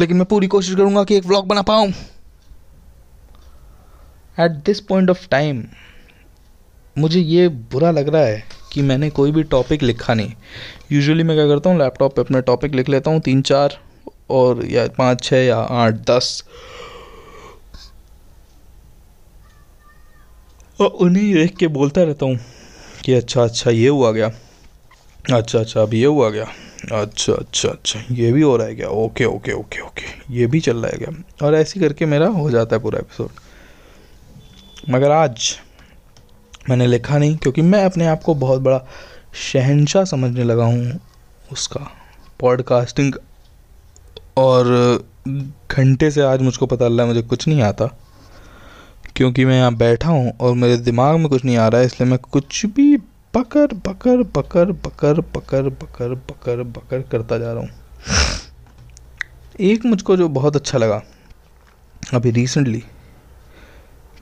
लेकिन 0.00 0.16
मैं 0.16 0.26
पूरी 0.26 0.46
कोशिश 0.46 0.74
करूँगा 0.74 1.04
कि 1.04 1.16
एक 1.16 1.26
व्लॉग 1.26 1.46
बना 1.46 1.62
पाऊँ। 1.62 1.88
At 4.38 4.50
this 4.66 4.80
point 4.80 5.10
of 5.10 5.28
time 5.28 5.64
मुझे 6.98 7.20
ये 7.20 7.48
बुरा 7.48 7.90
लग 7.90 8.08
रहा 8.08 8.22
है 8.22 8.44
कि 8.72 8.82
मैंने 8.82 9.10
कोई 9.10 9.32
भी 9.32 9.42
टॉपिक 9.42 9.82
लिखा 9.82 10.14
नहीं। 10.14 10.32
यूजुअली 10.92 11.22
मैं 11.22 11.36
क्या 11.36 11.46
करता 11.46 11.70
हूँ 11.70 11.78
लैपटॉप 11.78 12.14
पे 12.16 12.22
अपने 12.22 12.40
टॉपिक 12.42 12.74
लिख 12.74 12.88
लेता 12.88 13.10
हूँ, 13.10 13.20
तीन 13.20 13.42
चार 13.42 13.78
और 14.30 14.64
या 14.66 14.86
पाँच 14.98 15.22
छः 15.22 15.44
या 15.44 15.56
आठ, 15.56 15.94
दस। 16.10 16.44
और 20.78 20.88
उन्हें 20.88 21.32
देख 21.34 21.56
के 21.56 21.66
बोलता 21.68 22.02
रहता 22.02 22.26
हूँ 22.26 22.38
कि 23.04 23.14
अच्छा 23.14 23.42
अच्छा 23.42 23.70
ये 23.70 23.88
हुआ 23.88 24.10
गया। 24.12 24.30
अच्छा 25.32 25.58
अच्छा 25.58 25.82
अब 25.82 25.94
ये 25.94 26.06
हुआ 26.06 26.28
गया। 26.30 26.44
अच्छा 26.92 27.32
अच्छा 27.32 27.68
अच्छा 27.68 28.00
ये 28.10 28.32
भी 28.32 28.42
हो 28.42 28.56
रहा 28.56 28.66
है 28.66 28.74
क्या? 28.74 28.88
ओके 28.88 29.24
ओके 29.24 29.52
ओके 29.52 29.80
ओके, 29.80 30.04
ये 30.30 30.46
भी 30.46 30.60
चल 30.60 30.76
रहा 30.76 30.90
है 30.92 30.98
क्या? 30.98 31.46
और 31.46 31.54
ऐसे 31.54 31.80
करके 31.80 32.06
मेरा 32.06 32.26
हो 32.28 32.50
जाता 32.50 32.76
है 32.76 32.82
पूरा 32.82 32.98
एपिसोड 32.98 33.30
मगर 34.90 35.10
आज 35.10 35.58
मैंने 36.68 36.86
लिखा 36.86 37.18
नहीं, 37.18 37.36
क्योंकि 37.36 37.62
मैं 37.62 37.84
अपने 37.84 38.06
आप 38.06 38.22
को 38.22 38.34
बहुत 38.36 38.60
बड़ा 38.60 38.84
शहनशाह 39.42 40.04
समझने 40.06 40.44
लगा 40.44 40.64
हूँ 40.64 40.98
उसका। 41.52 41.80
पॉडकास्टिंग 42.40 43.14
और 44.38 44.66
घंटे 45.70 46.10
से 46.10 46.22
आज 46.22 46.42
मुझको 46.42 46.66
पता 46.66 46.88
लगा, 46.88 47.06
मुझे 47.06 47.22
कुछ 47.22 47.48
नहीं 47.48 47.62
आता। 47.62 47.86
क्योंकि 49.16 49.44
मैं 49.44 49.56
यहाँ 49.56 49.74
बैठा 49.76 50.08
हूँ 50.08 50.32
और 50.32 50.54
मेरे 50.54 50.76
दिमाग 50.78 51.16
में 51.16 51.28
कुछ 51.28 51.44
नहीं 51.44 51.56
आ 51.56 51.68
रहा 51.68 51.80
है, 51.80 51.86
इसलिए 51.86 52.10
मैं 52.10 52.18
कुछ 52.20 52.64
भी 52.66 52.96
बकर 53.34 53.74
बकर 53.86 54.22
बकर 54.36 54.72
बकर 54.74 55.20
बकर 55.20 55.68
बकर 55.70 56.14
बकर 56.14 56.62
बकर 56.62 57.02
करता 57.02 57.38
जा 57.38 57.52
रहा 57.52 57.62
हूँ। 57.62 57.70
एक 59.60 59.84
मुझको 59.86 60.16
जो 60.16 60.28
बहुत 60.30 60.56
अच्छा 60.56 60.78
लगा 60.78 61.02
अभी 62.14 62.30
रिसेंटली 62.30 62.82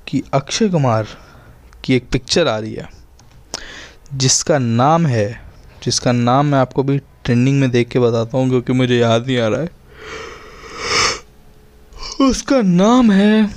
कि 0.09 0.23
अक्षय 0.35 0.69
कुमार 0.69 1.07
की 1.87 1.95
एक 1.95 2.09
पिक्चर 2.13 2.49
आ 2.49 2.59
रही 2.59 2.75
है, 2.75 2.89
जिसका 4.15 4.59
नाम 4.59 5.07
है, 5.07 5.29
जिसका 5.85 6.13
नाम 6.13 6.47
मैं 6.47 6.59
आपको 6.59 6.83
भी 6.83 6.99
ट्रेंडिंग 6.99 7.61
में 7.61 7.71
देख 7.71 7.89
के 7.89 7.99
बताता 7.99 8.39
हूँ, 8.39 8.49
क्योंकि 8.49 8.73
मुझे 8.73 8.99
याद 8.99 9.27
नहीं 9.27 9.39
आ 9.39 9.49
रहा 9.49 9.61
है। 9.61 9.71
उसका 12.21 12.61
नाम 12.63 13.11
है, 13.13 13.51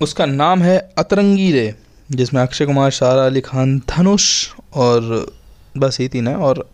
उसका 0.00 0.26
नाम 0.26 0.62
है 0.62 0.78
अतरंगी 0.98 1.50
रे 1.52 1.74
जिसमें 2.10 2.40
अक्षय 2.42 2.66
कुमार 2.66 2.90
शारा 2.90 3.26
अली 3.26 3.40
खान, 3.40 3.78
धनुष 3.88 4.24
और 4.74 5.26
बस 5.76 6.00
ये 6.00 6.08
तीन 6.08 6.28
है, 6.28 6.34
और 6.36 6.68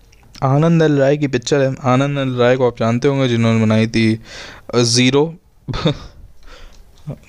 आनंद 0.44 0.82
एल 0.82 0.98
राय 0.98 1.16
की 1.16 1.28
पिक्चर 1.28 1.60
है। 1.60 1.74
आनंद 1.84 2.18
एल 2.18 2.34
राय 2.34 2.56
को 2.56 2.66
आप 2.66 2.78
जानते 2.78 3.08
होंगे, 3.08 3.28
जिन्होंने 3.28 3.60
बनाई 3.60 3.86
थी 3.86 4.20
ज़ीरो। 4.76 5.24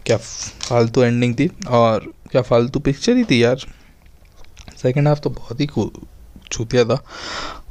क्या 0.06 0.18
फालतू 0.18 1.04
एंडिंग 1.04 1.34
थी, 1.36 1.50
और 1.70 2.12
क्या 2.32 2.42
फालतू 2.42 2.80
पिक्चर 2.80 3.16
ही 3.16 3.24
थी 3.24 3.44
यार। 3.44 3.56
सेकेंड 4.78 5.08
हाफ़ 5.08 5.20
तो 5.20 5.30
बहुत 5.30 5.62
ही 5.62 5.68
छूतिया 6.52 6.84
था। 6.84 7.04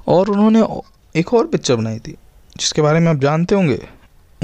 और 0.08 0.28
उन्होंने 0.28 0.66
एक 1.20 1.34
और 1.34 1.46
पिक्चर 1.46 1.76
बनाई 1.76 1.98
थी, 1.98 2.16
जिसके 2.56 2.82
बारे 2.82 3.00
में 3.00 3.10
आप 3.10 3.16
जानते 3.16 3.54
होंगे। 3.54 3.88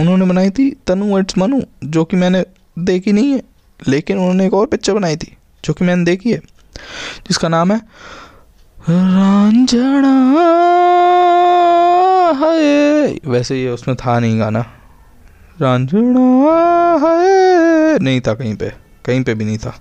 उन्होंने 0.01 0.25
बनाई 0.25 0.51
थी 0.51 0.77
तनु 0.87 1.19
एट्स 1.19 1.39
मनु, 1.39 1.61
जो 1.85 2.05
कि 2.05 2.17
मैंने 2.17 2.45
देखी 2.79 3.13
नहीं 3.13 3.33
है, 3.33 3.43
लेकिन 3.89 4.19
उन्होंने 4.19 4.47
एक 4.47 4.55
और 4.55 4.67
पिक्चर 4.67 4.95
बनाई 4.95 5.17
थी, 5.17 5.37
जो 5.65 5.73
कि 5.73 5.85
मैंने 5.85 6.05
देखी 6.05 6.33
है, 6.33 6.39
जिसका 7.29 7.49
नाम 7.49 7.73
है, 7.73 7.79
रांझणा 8.91 10.39
है। 12.45 13.19
वैसे 13.27 13.63
ये 13.63 13.71
उसमें 13.71 13.97
था 13.97 14.19
नहीं 14.19 14.41
गाना। 14.41 14.61
रांझणा 15.61 16.99
है। 17.07 17.99
नहीं 17.99 18.21
था 18.21 18.35
कहीं 18.35 18.57
पे। 18.57 18.82
कहीं 19.07 19.23
पे 19.23 19.35
भी 19.35 19.45
नहीं 19.45 19.59
था। 19.59 19.75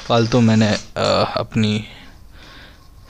फालतू 0.00 0.32
तो 0.32 0.40
मैंने 0.40 0.68
आ, 0.68 1.04
अपनी 1.36 1.84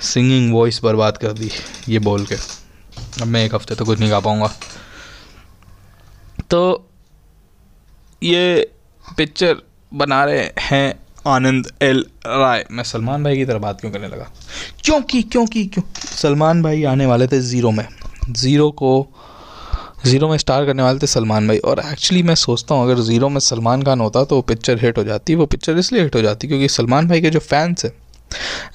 सिंगिंग 0.01 0.53
वॉइस 0.55 0.81
बर्बाद 0.85 1.17
कर 1.17 1.33
दी 1.33 1.51
ये 1.89 1.99
बोल 1.99 2.27
के। 2.27 2.35
अब 2.35 3.27
मैं 3.27 3.45
एक 3.45 3.55
हफ़्ते 3.55 3.75
तो 3.75 3.85
कुछ 3.85 3.99
नहीं 4.01 4.11
गा 4.11 4.21
पाऊँगा। 4.21 4.53
तो 6.51 6.91
ये 8.23 8.73
पिक्चर 9.17 9.57
बना 9.95 10.25
रहे 10.25 10.51
हैं 10.61 10.95
आनंद 11.27 11.71
एल 11.83 12.07
राय। 12.27 12.65
मैं 12.71 12.85
सलमान 12.85 13.25
भाई 13.25 13.37
की 13.37 13.45
तरह 13.45 13.59
बात 13.59 13.81
क्यों 13.81 13.93
करने 13.93 14.09
लगा? 14.09 14.31
क्योंकि 14.85 15.23
क्योंकि 15.23 15.67
क्यों? 15.67 15.85
सलमान 16.01 16.63
भाई 16.63 16.85
आने 16.85 17.07
वाले 17.07 17.27
थे 17.27 17.41
ज़ीरो 17.41 17.71
में। 17.71 17.89
ज़ीरो 18.31 18.71
को 18.71 18.91
ज़ीरो 19.97 20.29
में 20.29 20.37
स्टार 20.39 20.67
करने 20.67 20.83
वाले 20.83 20.99
थे 20.99 21.07
सलमान 21.07 21.49
भाई। 21.49 21.59
और 21.59 21.81
एक्चुअली 21.83 22.23
मैं 22.23 22.35
सोचता 22.37 22.75
हूँ, 22.75 22.85
अगर 22.85 23.01
ज़ीरो 23.03 23.29
में 23.29 23.41
सलमान 23.41 23.83
खान 23.83 24.01
होता 24.01 24.25
तो 24.25 24.37
वो 24.37 24.43
पिक्चर 24.45 24.79
हिट 24.79 24.99
हो 24.99 25.05
जाती। 25.05 25.35
वो 25.35 25.47
पिक्चर 25.47 25.79
इसलिए 25.79 26.03
हिट 26.03 26.15
हो 26.17 26.23
जाती 26.23 26.49
क्योंकि 26.49 26.69
सलमान 26.69 27.09
भाई 27.09 27.21
के 27.21 27.31
जो 27.31 27.39
फैंस 27.41 27.85
हैं 27.85 27.93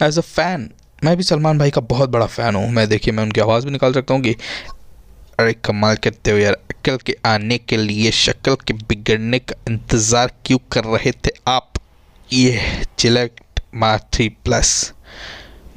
एज 0.04 0.18
अ 0.18 0.22
फ़ैन 0.24 0.70
मैं 1.04 1.16
भी 1.18 1.24
सलमान 1.24 1.58
भाई 1.58 1.72
का 1.72 1.82
बहुत 1.84 2.10
बड़ा 2.10 2.26
फ़ैन 2.28 2.56
हूँ। 2.56 2.70
मैं 2.70 2.88
देखिए, 2.90 3.14
मैं 3.14 3.24
उनकी 3.24 3.42
आवाज़ 3.42 3.66
भी 3.66 3.72
निकाल 3.72 3.94
सकता 3.94 4.14
हूँ 4.14 4.22
कि, 4.24 4.36
अरे 5.40 5.54
कमाल 5.66 5.96
करते 5.96 6.32
हो 6.32 6.38
यार, 6.38 6.54
अक्ल 6.54 6.98
के 6.98 7.16
आने 7.26 7.58
के 7.58 7.78
लिए, 7.78 8.12
शक्ल 8.14 8.56
के 8.58 8.74
बिगड़ने 8.74 9.40
का 9.40 9.56
इंतज़ार 9.70 10.32
क्यों 10.46 10.58
कर 10.72 10.84
रहे 10.88 11.12
थे 11.12 11.32
आप? 11.48 11.74
ये 12.30 12.60
चिलट 13.00 13.42
मार 13.76 14.00
थ्री 14.14 14.28
प्लस 14.46 14.94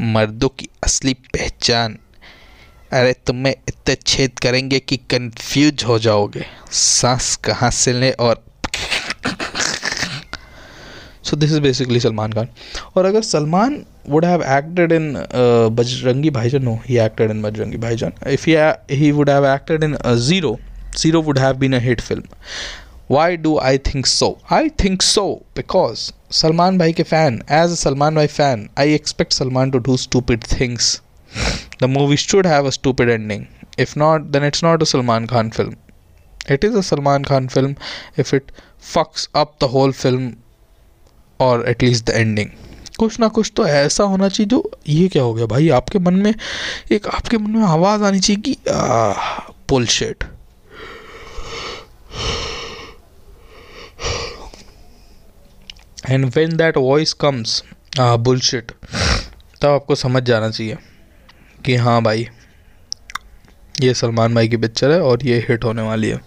मर्दों 0.00 0.48
की 0.50 0.68
असली 0.84 1.14
पहचान। 1.14 1.98
अरे 2.94 3.12
तुम्हें 3.26 3.54
इतने 3.68 3.94
छेद 4.06 4.38
करेंगे 4.42 4.78
कि 4.80 4.96
कंफ्यूज 5.10 5.84
हो 5.86 5.98
जाओगे। 5.98 6.44
सांस 6.72 7.34
कहाँ 7.44 7.70
से 7.70 7.92
लें 7.92 8.12
और 8.12 8.42
so 11.24 11.36
this 11.36 11.50
is 11.50 11.60
basically 11.60 12.00
Salman 12.00 12.32
Khan. 12.32 12.48
और 12.96 13.04
अगर 13.04 13.22
Salman 13.22 13.82
would 14.08 14.24
have 14.24 14.42
acted 14.56 14.92
in 14.92 15.12
Bajrangi 15.76 16.30
Bhaijaan 16.30 16.62
no 16.64 16.78
he 16.86 16.98
acted 17.04 17.30
in 17.30 17.42
Bajrangi 17.42 17.76
Bhaijaan. 17.78 18.12
If 18.32 18.48
he 18.92 19.10
would 19.12 19.30
have 19.30 19.46
acted 19.54 19.84
in 19.84 19.96
Zero 20.26 20.56
Zero 20.98 21.22
would 21.22 21.38
have 21.38 21.56
been 21.58 21.76
a 21.76 21.78
hit 21.82 22.00
film 22.00 22.22
why 23.10 23.36
do 23.36 23.56
I 23.58 23.78
think 23.86 24.06
so 24.06 24.36
I 24.52 24.68
think 24.84 25.02
so 25.02 25.24
because 25.56 26.10
Salman 26.36 26.78
bhai 26.78 26.92
के 26.92 27.02
fan 27.02 27.42
as 27.52 27.70
a 27.70 27.74
Salman 27.74 28.14
bhai 28.14 28.26
fan 28.26 28.68
I 28.78 28.94
expect 28.94 29.32
Salman 29.32 29.70
to 29.70 29.78
do 29.78 29.96
stupid 29.96 30.44
things 30.52 31.00
the 31.82 31.84
movie 31.84 32.16
should 32.16 32.46
have 32.46 32.66
a 32.66 32.70
stupid 32.70 33.10
ending 33.10 33.44
if 33.78 33.98
not 33.98 34.22
then 34.32 34.44
it's 34.44 34.64
not 34.64 34.82
a 34.82 34.86
Salman 34.86 35.26
Khan 35.26 35.50
film 35.50 35.76
it 36.54 36.64
is 36.66 36.74
a 36.78 36.80
Salman 36.86 37.22
Khan 37.26 37.44
film 37.52 37.70
if 38.22 38.30
it 38.38 38.50
fucks 38.88 39.22
up 39.42 39.52
the 39.62 39.68
whole 39.74 39.92
film 40.00 40.24
और 41.40 41.64
at least 41.68 42.04
the 42.06 42.10
ending 42.10 42.50
कुछ 42.98 43.18
ना 43.20 43.28
कुछ 43.28 43.52
तो 43.56 43.66
ऐसा 43.66 44.04
होना 44.04 44.28
चाहिए 44.28 44.48
जो 44.48 44.70
ये 44.88 45.08
क्या 45.08 45.22
हो 45.22 45.32
गया 45.34 45.46
भाई? 45.46 45.68
आपके 45.78 45.98
मन 45.98 46.14
में 46.14 46.34
एक 46.92 47.06
आपके 47.08 47.38
मन 47.38 47.50
में 47.50 47.64
आवाज़ 47.66 48.02
आनी 48.04 48.20
चाहिए 48.20 48.42
कि 48.42 48.56
bullshit 49.68 50.24
and 56.10 56.24
when 56.36 56.56
that 56.56 56.76
voice 56.76 57.12
comes 57.24 57.62
bullshit 57.98 58.72
तब 59.62 59.68
आपको 59.68 59.94
समझ 59.94 60.22
जाना 60.22 60.50
चाहिए। 60.50 60.78
कि 61.64 61.74
हाँ 61.76 62.00
भाई, 62.02 62.26
ये 63.74 63.92
सलमान 63.94 64.34
भाई 64.34 64.48
की 64.48 64.56
पिक्चर 64.56 64.90
है 64.90 65.00
और 65.02 65.24
ये 65.26 65.38
हिट 65.48 65.64
होने 65.64 65.82
वाली 65.82 66.08
है। 66.08 66.20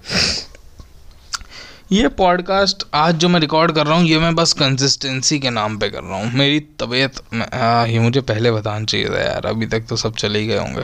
ये 1.92 2.08
पॉडकास्ट 2.18 2.84
आज 2.94 3.16
जो 3.16 3.30
मैं 3.30 3.40
रिकॉर्ड 3.40 3.72
कर 3.72 3.88
रहा 3.88 3.98
हूँ, 3.98 4.06
ये 4.06 4.20
मैं 4.20 4.34
बस 4.36 4.54
कंसिस्टेंसी 4.54 5.40
के 5.40 5.50
नाम 5.50 5.78
पे 5.78 5.90
कर 5.90 6.04
रहा 6.04 6.18
हूँ। 6.18 6.32
मेरी 6.34 6.60
तबीयत 6.80 7.20
ये 7.34 8.00
मुझे 8.00 8.22
पहले 8.22 8.52
बताना 8.52 8.86
चाहिए 8.86 9.10
था 9.10 9.22
यार, 9.22 9.46
अभी 9.46 9.68
तक 9.68 9.86
तो 9.90 9.96
सब 9.96 10.16
चले 10.16 10.40
ही 10.40 10.48
गए 10.48 10.58
होंगे। 10.58 10.84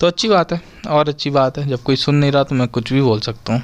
तो 0.00 0.06
अच्छी 0.06 0.28
बात 0.28 0.52
है, 0.52 0.60
और 0.88 1.08
अच्छी 1.08 1.30
बात 1.30 1.58
है, 1.58 1.66
जब 1.68 1.82
कोई 1.82 1.96
सुन 1.96 2.14
नहीं 2.14 2.32
रहा 2.32 2.42
तो 2.44 2.54
मैं 2.54 2.68
कुछ 2.68 2.92
भी 2.92 3.02
बोल 3.02 3.20
सकता 3.20 3.52
हूँ। 3.52 3.62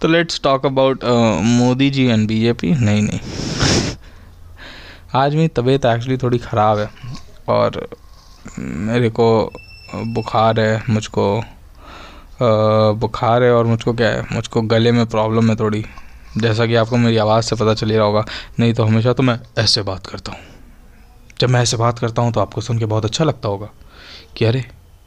तो 0.00 0.08
let's 0.08 0.40
talk 0.44 0.66
about 0.66 1.04
Modi 1.04 1.90
ji 1.90 2.06
and 2.06 2.26
BJP 2.28 2.72
नहीं 2.74 3.02
नहीं। 3.02 3.20
आज 5.14 5.34
मेरी 5.34 5.48
तबीयत 5.50 5.84
एक्चुअली 5.86 6.16
थोड़ी 6.16 6.38
ख़राब 6.40 6.78
है। 6.78 7.01
और 7.48 7.88
मेरे 8.58 9.08
को 9.10 9.28
बुखार 10.06 10.60
है, 10.60 10.82
मुझको 10.90 11.42
बुखार 12.98 13.42
है 13.42 13.52
और 13.52 13.66
मुझको 13.66 13.92
क्या 13.92 14.08
है, 14.08 14.22
मुझको 14.32 14.62
गले 14.62 14.92
में 14.92 15.04
प्रॉब्लम 15.06 15.50
है 15.50 15.56
थोड़ी। 15.56 15.84
जैसा 16.36 16.66
कि 16.66 16.74
आपको 16.74 16.96
मेरी 16.96 17.16
आवाज़ 17.16 17.44
से 17.44 17.56
पता 17.56 17.74
चल 17.74 17.90
ही 17.90 17.96
रहा 17.96 18.06
होगा, 18.06 18.24
नहीं 18.60 18.74
तो 18.74 18.84
हमेशा 18.84 19.12
तो 19.12 19.22
मैं 19.22 19.38
ऐसे 19.58 19.82
बात 19.82 20.06
करता 20.06 20.32
हूँ। 20.32 20.40
जब 21.40 21.50
मैं 21.50 21.60
ऐसे 21.62 21.76
बात 21.76 21.98
करता 21.98 22.22
हूँ 22.22 22.32
तो 22.32 22.40
आपको 22.40 22.60
सुन 22.60 22.78
के 22.78 22.84
बहुत 22.86 23.04
अच्छा 23.04 23.24
लगता 23.24 23.48
होगा 23.48 23.68
कि 24.36 24.44
अरे 24.44 24.64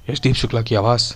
यशदीप 0.10 0.36
शुक्ला 0.36 0.62
की 0.62 0.76
आवाज़, 0.76 1.14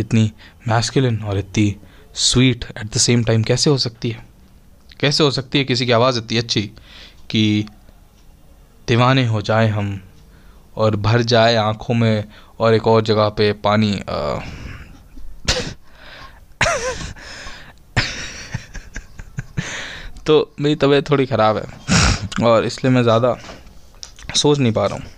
इतनी 0.00 0.30
मैस्किलिन 0.68 1.22
और 1.22 1.38
इतनी 1.38 1.74
sweet 2.14 2.64
at 2.78 2.86
the 2.86 2.98
same 2.98 3.24
time 3.24 3.42
कैसे 3.42 3.70
हो 3.70 3.78
सकती 3.78 4.10
है? 4.10 4.24
कैसे 5.00 5.24
हो 5.24 5.30
सकती 5.30 5.58
है 5.58 5.64
किसी 5.64 5.86
की 5.86 5.92
आवाज़ 5.92 6.18
इतनी 6.18 6.38
अच्छी 6.38 6.62
कि 7.30 7.64
दीवाने 8.88 9.26
हो 9.26 9.42
जाए 9.42 9.68
हम 9.68 10.00
और 10.76 10.96
भर 10.96 11.22
जाए 11.22 11.54
आँखों 11.56 11.94
में 11.94 12.24
और 12.60 12.74
एक 12.74 12.86
और 12.86 13.02
जगह 13.02 13.28
पे 13.28 13.52
पानी 13.64 13.92
आ, 14.00 14.38
तो 20.26 20.54
मेरी 20.60 20.74
तबीयत 20.74 21.10
थोड़ी 21.10 21.26
ख़राब 21.26 21.56
है 21.56 22.46
और 22.46 22.64
इसलिए 22.64 22.92
मैं 22.92 23.02
ज़्यादा 23.02 23.36
सोच 24.36 24.58
नहीं 24.58 24.72
पा 24.72 24.86
रहा 24.86 24.96
हूँ। 24.96 25.10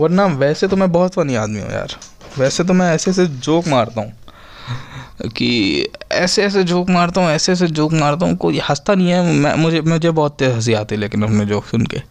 वरना 0.00 0.24
वैसे 0.36 0.68
तो 0.68 0.76
मैं 0.76 0.90
बहुत 0.92 1.14
फ़नी 1.14 1.34
आदमी 1.34 1.60
हूँ 1.60 1.70
यार। 1.70 1.94
वैसे 2.38 2.64
तो 2.64 2.72
मैं 2.72 2.90
ऐसे 2.94 3.10
ऐसे 3.10 3.26
जोक 3.26 3.68
मारता 3.68 4.00
हूँ 4.00 5.28
कि 5.28 5.48
ऐसे 6.12 6.42
ऐसे 6.44 6.64
जोक 6.64 6.90
मारता 6.90 7.20
हूँ 7.20 7.30
ऐसे 7.30 7.52
ऐसे 7.52 7.66
जोक 7.68 7.92
मारता 7.92 8.26
हूँ 8.26 8.36
कोई 8.36 8.58
हंसता 8.58 8.94
नहीं 8.94 9.10
है। 9.10 9.32
मैं 9.34 9.54
मुझे 9.54 9.80
मुझे 9.80 10.10
बहुत 10.10 10.42
हँसी 10.42 10.74
आती 10.74 10.94
है 10.94 11.00
लेकिन 11.00 11.22
अपने 11.22 11.46
जोक 11.46 11.64
सुन 11.64 11.86
के। 11.86 12.02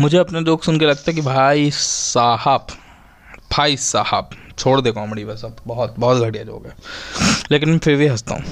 मुझे 0.00 0.18
अपने 0.18 0.42
जोक 0.42 0.64
सुन 0.64 0.78
के 0.78 0.86
लगता 0.86 1.04
है 1.08 1.14
कि 1.14 1.20
भाई 1.20 1.70
साहब 1.70 2.66
भाई 3.52 3.76
साहब, 3.76 4.30
छोड़ 4.58 4.80
दे 4.80 4.90
कॉमेडी 4.90 5.24
बस 5.24 5.44
अब 5.44 5.56
बहुत 5.66 5.94
बहुत 5.98 6.22
घटिया 6.22 6.44
जोक 6.44 6.66
है। 6.66 6.76
लेकिन 7.50 7.78
फिर 7.78 7.96
भी 7.96 8.06
हंसता 8.06 8.34
हूँ। 8.34 8.44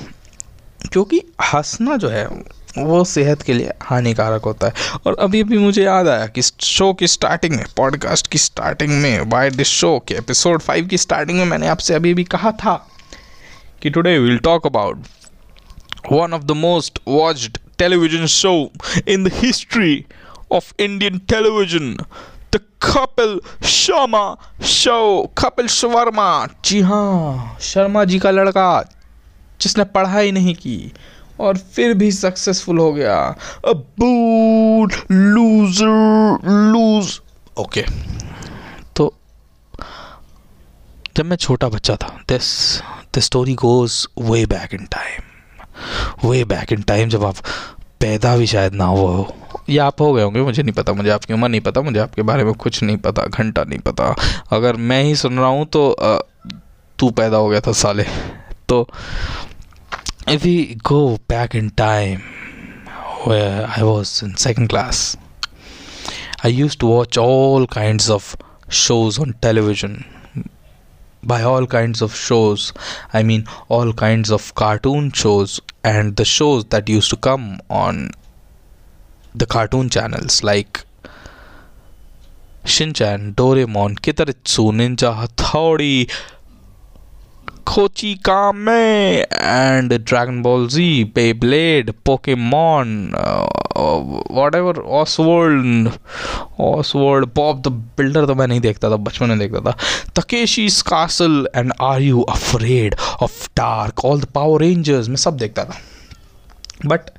क्योंकि 0.93 1.23
हंसना 1.55 1.97
जो 1.97 2.09
है, 2.09 2.27
वो 2.79 3.05
सेहत 3.05 3.43
के 3.43 3.53
लिए 3.53 3.71
हानिकारक 3.83 4.43
होता 4.43 4.67
है। 4.67 4.73
और 5.07 5.17
अभी 5.21 5.41
अभी 5.41 5.59
मुझे 5.59 5.85
याद 5.85 6.09
आया 6.09 6.27
कि 6.27 6.43
शो 6.43 6.93
की 6.93 7.07
स्टार्टिंग 7.07 7.57
में 7.57 7.65
पॉडकास्ट 7.77 8.27
की 8.27 8.39
स्टार्टिंग 8.39 9.03
में 9.03 9.29
बाय 9.29 9.51
दिस 9.51 9.67
शो 9.67 10.05
के 10.09 10.15
एपिसोड 10.15 10.61
फाइव 10.61 10.87
की 10.87 10.99
स्टार्टिंग 10.99 11.39
में 11.39 11.45
मैंने 11.45 11.69
आपसे 11.69 11.95
अभी 11.95 12.15
भी 12.15 12.25
कहा 12.25 12.53
था 12.53 12.91
कि 13.83 13.91
today 13.91 14.19
will 14.19 14.39
talk 14.39 14.67
about 14.67 15.03
one 16.13 16.33
of 16.33 16.43
the 16.43 16.51
most 16.51 16.99
watched 17.09 17.59
television 17.79 18.27
show 18.27 18.71
in 19.09 19.25
the 19.25 19.33
history 19.35 20.05
of 20.51 20.73
Indian 20.79 21.21
television. 21.21 21.97
The 22.51 22.61
Kapil 22.81 23.41
Sharma 23.61 24.39
Show. 24.61 25.31
Kapil 25.35 25.69
Sharma. 25.69 26.49
जी 26.65 26.81
हाँ 26.81 27.59
शर्मा 27.61 28.05
जी 28.05 28.19
का 28.19 28.31
लड़का, 28.31 28.71
जिसने 29.61 29.85
पढ़ाई 29.95 30.31
नहीं 30.33 30.55
की 30.55 30.93
और 31.41 31.59
फिर 31.75 31.95
भी 31.95 32.11
सक्सेसफुल 32.13 32.79
हो 32.79 32.93
गया 32.93 33.17
a 33.67 33.73
boot 33.73 34.95
loser 35.11 36.47
lose 36.73 37.21
okay 37.61 37.85
तो 38.97 39.13
जब 41.17 41.25
मैं 41.25 41.37
छोटा 41.37 41.69
बच्चा 41.69 41.97
था 42.03 42.09
this 42.29 42.51
the 43.15 43.21
story 43.29 43.55
goes 43.63 44.07
way 44.31 44.45
back 44.47 44.75
in 44.75 44.87
time 44.93 46.29
way 46.29 46.45
back 46.53 46.73
in 46.73 46.83
time 46.91 47.09
जब 47.09 47.25
आप 47.25 47.37
पैदा 48.01 48.37
भी 48.37 48.47
शायद 48.47 48.75
ना 48.75 48.85
हुआ 48.85 49.11
हो 49.11 49.23
या 49.71 49.87
आप 49.87 50.01
हो 50.01 50.13
गए 50.13 50.23
होंगे 50.23 50.41
मुझे 50.41 50.63
नहीं 50.63 50.73
पता 50.73 50.93
मुझे 50.93 51.11
आपकी 51.11 51.35
उम्र 51.35 51.49
नहीं 51.49 51.61
पता 51.61 51.81
मुझे 51.81 52.01
आपके 52.01 52.23
बारे 52.23 52.45
में 52.45 52.53
कुछ 52.55 52.83
नहीं 52.83 52.97
पता 52.97 53.23
घंटा 53.23 53.65
नहीं 53.65 53.79
पता 53.79 54.15
अगर 54.53 54.77
मैं 54.91 55.03
ही 55.03 55.15
सुन 55.17 55.39
रहा 55.39 55.49
हूँ 55.49 55.67
तो 55.67 55.95
तू 56.99 57.11
पैदा 57.11 57.37
हो 57.37 57.49
गया 57.49 57.61
था 57.61 57.73
साले 57.83 58.05
तो 58.69 58.87
if 60.29 60.43
we 60.43 60.57
go 60.87 61.01
back 61.29 61.57
in 61.57 61.69
time 61.77 62.19
I 63.31 63.83
was 63.83 64.25
in 64.25 64.35
second 64.47 64.69
class 64.69 65.17
I 66.45 66.53
used 66.53 66.79
to 66.79 66.89
watch 66.89 67.19
all 67.19 67.67
kind 67.73 68.11
of 68.11 68.37
shows 68.69 69.19
on 69.19 69.35
television 69.41 70.05
by 71.23 71.43
all 71.43 71.67
kinds 71.67 72.01
of 72.03 72.15
shows. 72.15 72.73
I 73.13 73.23
mean, 73.23 73.47
all 73.69 73.93
kinds 73.93 74.31
of 74.31 74.55
cartoon 74.55 75.11
shows 75.13 75.61
and 75.83 76.17
the 76.17 76.25
shows 76.25 76.67
that 76.67 76.89
used 76.89 77.11
to 77.11 77.17
come 77.17 77.61
on 77.71 78.11
the 79.35 79.47
cartoon 79.47 79.89
channels 79.89 80.43
like 80.43 80.85
Shinchan, 82.65 83.35
Doraemon, 83.35 83.99
Kitaritsu, 83.99 84.73
Ninja 84.73 85.27
Hattori, 85.27 86.11
Kochi 87.65 88.17
Kame, 88.17 89.25
and 89.31 90.05
Dragon 90.05 90.43
Ball 90.43 90.69
Z, 90.69 91.05
Beyblade, 91.07 91.95
Pokemon, 92.05 93.15
uh, 93.15 94.01
whatever, 94.29 94.83
Oswald, 94.83 95.99
Oswald, 96.59 97.33
Bob 97.35 97.63
the 97.63 97.71
Builder 97.71 98.27
तो 98.27 98.35
मैं 98.35 98.47
नहीं 98.47 98.61
देखता 98.61 98.91
था 98.91 98.97
बचपन 98.97 99.29
में 99.29 99.39
देखता 99.39 99.61
था 99.71 99.77
Takeshi's 100.15 100.83
Castle 100.83 101.47
and 101.55 101.73
Are 101.79 102.01
You 102.01 102.25
Afraid 102.29 102.97
of 103.21 103.49
Dark, 103.55 104.05
All 104.05 104.19
the 104.19 104.27
Power 104.27 104.59
Rangers 104.59 105.09
मैं 105.09 105.17
सब 105.17 105.37
देखता 105.37 105.65
था 105.65 105.81
बट 106.87 107.11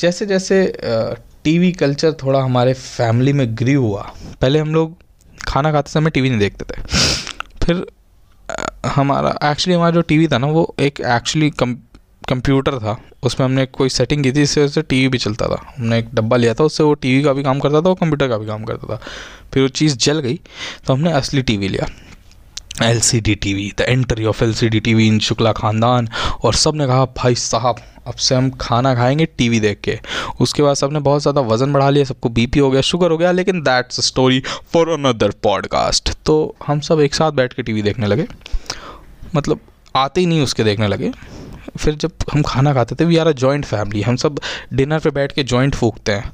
जैसे 0.00 0.26
जैसे 0.26 0.56
टीवी 1.44 1.70
कल्चर 1.74 2.12
थोड़ा 2.22 2.40
हमारे 2.40 2.72
फैमिली 2.74 3.32
में 3.32 3.46
ग्री 3.58 3.72
हुआ, 3.74 4.02
पहले 4.40 4.58
हम 4.58 4.74
लोग 4.74 4.96
खाना 5.48 5.72
खाते 5.72 5.90
समय 5.90 6.10
टीवी 6.10 6.30
नहीं 6.30 6.38
देखते 6.38 6.64
थे। 6.64 6.82
फिर 7.64 7.84
हमारा 8.86 9.30
एक्चुअली 9.50 9.74
हमारा 9.74 9.90
जो 9.90 10.00
टीवी 10.02 10.26
था 10.28 10.38
ना, 10.38 10.46
वो 10.46 10.74
एक 10.80 11.00
एक्चुअली 11.00 11.50
कंप्यूटर 11.60 12.78
था। 12.78 12.96
उसमें 13.24 13.44
हमने 13.44 13.64
कोई 13.68 13.88
सेटिंग 13.88 14.22
की 14.24 14.30
थी 14.30 14.34
जिससे 14.34 14.64
उससे 14.64 14.82
टी 14.82 15.06
भी 15.08 15.18
चलता 15.18 15.46
था। 15.48 15.60
हमने 15.76 15.98
एक 15.98 16.14
डब्बा 16.14 16.36
लिया 16.36 16.54
था, 16.54 16.64
उससे 16.64 16.82
वो 16.82 16.94
टीवी 16.96 17.22
का 17.22 17.32
भी 17.32 17.42
काम 17.42 17.60
करता 17.60 17.80
था, 17.80 17.88
और 17.88 17.96
कंप्यूटर 18.00 18.28
का 18.28 18.38
भी 18.38 18.46
काम 18.46 18.64
करता 18.64 18.94
था। 18.94 19.00
फिर 19.52 19.62
वो 19.62 19.68
चीज़ 19.70 19.96
जल 19.98 20.20
गई 20.20 20.40
तो 20.86 20.92
हमने 20.92 21.12
असली 21.12 21.42
टीवी 21.42 21.68
लिया। 21.68 21.86
L 22.82 23.00
C 23.00 23.20
D 23.20 23.34
T 23.34 23.54
V 23.54 23.70
the 23.78 23.86
entry 23.88 24.24
of 24.24 24.42
L 24.44 24.54
C 24.54 24.68
D 24.68 24.80
T 24.80 24.94
V 24.94 25.06
in 25.06 25.18
Shukla 25.20 25.52
ख़ानदान 25.52 26.08
और 26.44 26.54
सबने 26.54 26.86
कहा, 26.86 27.04
भाई 27.06 27.34
साहब 27.36 27.80
अब 28.06 28.14
से 28.14 28.34
हम 28.34 28.50
खाना 28.60 28.94
खाएँगे 28.94 29.24
टीवी 29.28 29.60
देख 29.60 29.80
के। 29.80 29.98
उसके 30.40 30.62
बाद 30.62 30.76
सबने 30.76 31.00
बहुत 31.00 31.22
ज़्यादा 31.22 31.40
वज़न 31.42 31.72
बढ़ा 31.72 31.90
लिया, 31.90 32.04
सबको 32.04 32.28
बीपी 32.28 32.58
हो 32.58 32.70
गया, 32.70 32.80
शुगर 32.82 33.10
हो 33.10 33.18
गया, 33.18 33.32
लेकिन 33.32 33.60
that's 33.62 34.00
story 34.06 34.42
for 34.72 34.88
another 34.90 35.30
podcast 35.42 36.12
तो 36.26 36.56
हम 36.66 36.80
सब 36.80 37.00
एक 37.00 37.14
साथ 37.14 37.32
बैठ 37.32 37.52
के 37.52 37.62
टीवी 37.62 37.82
देखने 37.82 38.06
लगे। 38.06 38.26
मतलब 39.34 39.60
आते 39.96 40.20
ही 40.20 40.26
नहीं 40.26 40.42
उसके 40.42 40.64
देखने 40.64 40.88
लगे। 40.88 41.12
फिर 41.78 41.94
जब 41.94 42.12
हम 42.32 42.42
खाना 42.42 42.72
खाते 42.74 42.94
थे 42.94 43.04
we 43.04 43.16
are 43.16 43.26
a 43.26 43.32
joint 43.34 43.64
family 43.64 44.02
हम 44.02 44.16
सब 44.16 44.40
डिनर 44.72 44.98
पे 44.98 45.10
बैठ 45.10 45.32
के 45.32 45.42
जॉइंट 45.44 45.74
फूकते 45.74 46.12
हैं। 46.12 46.32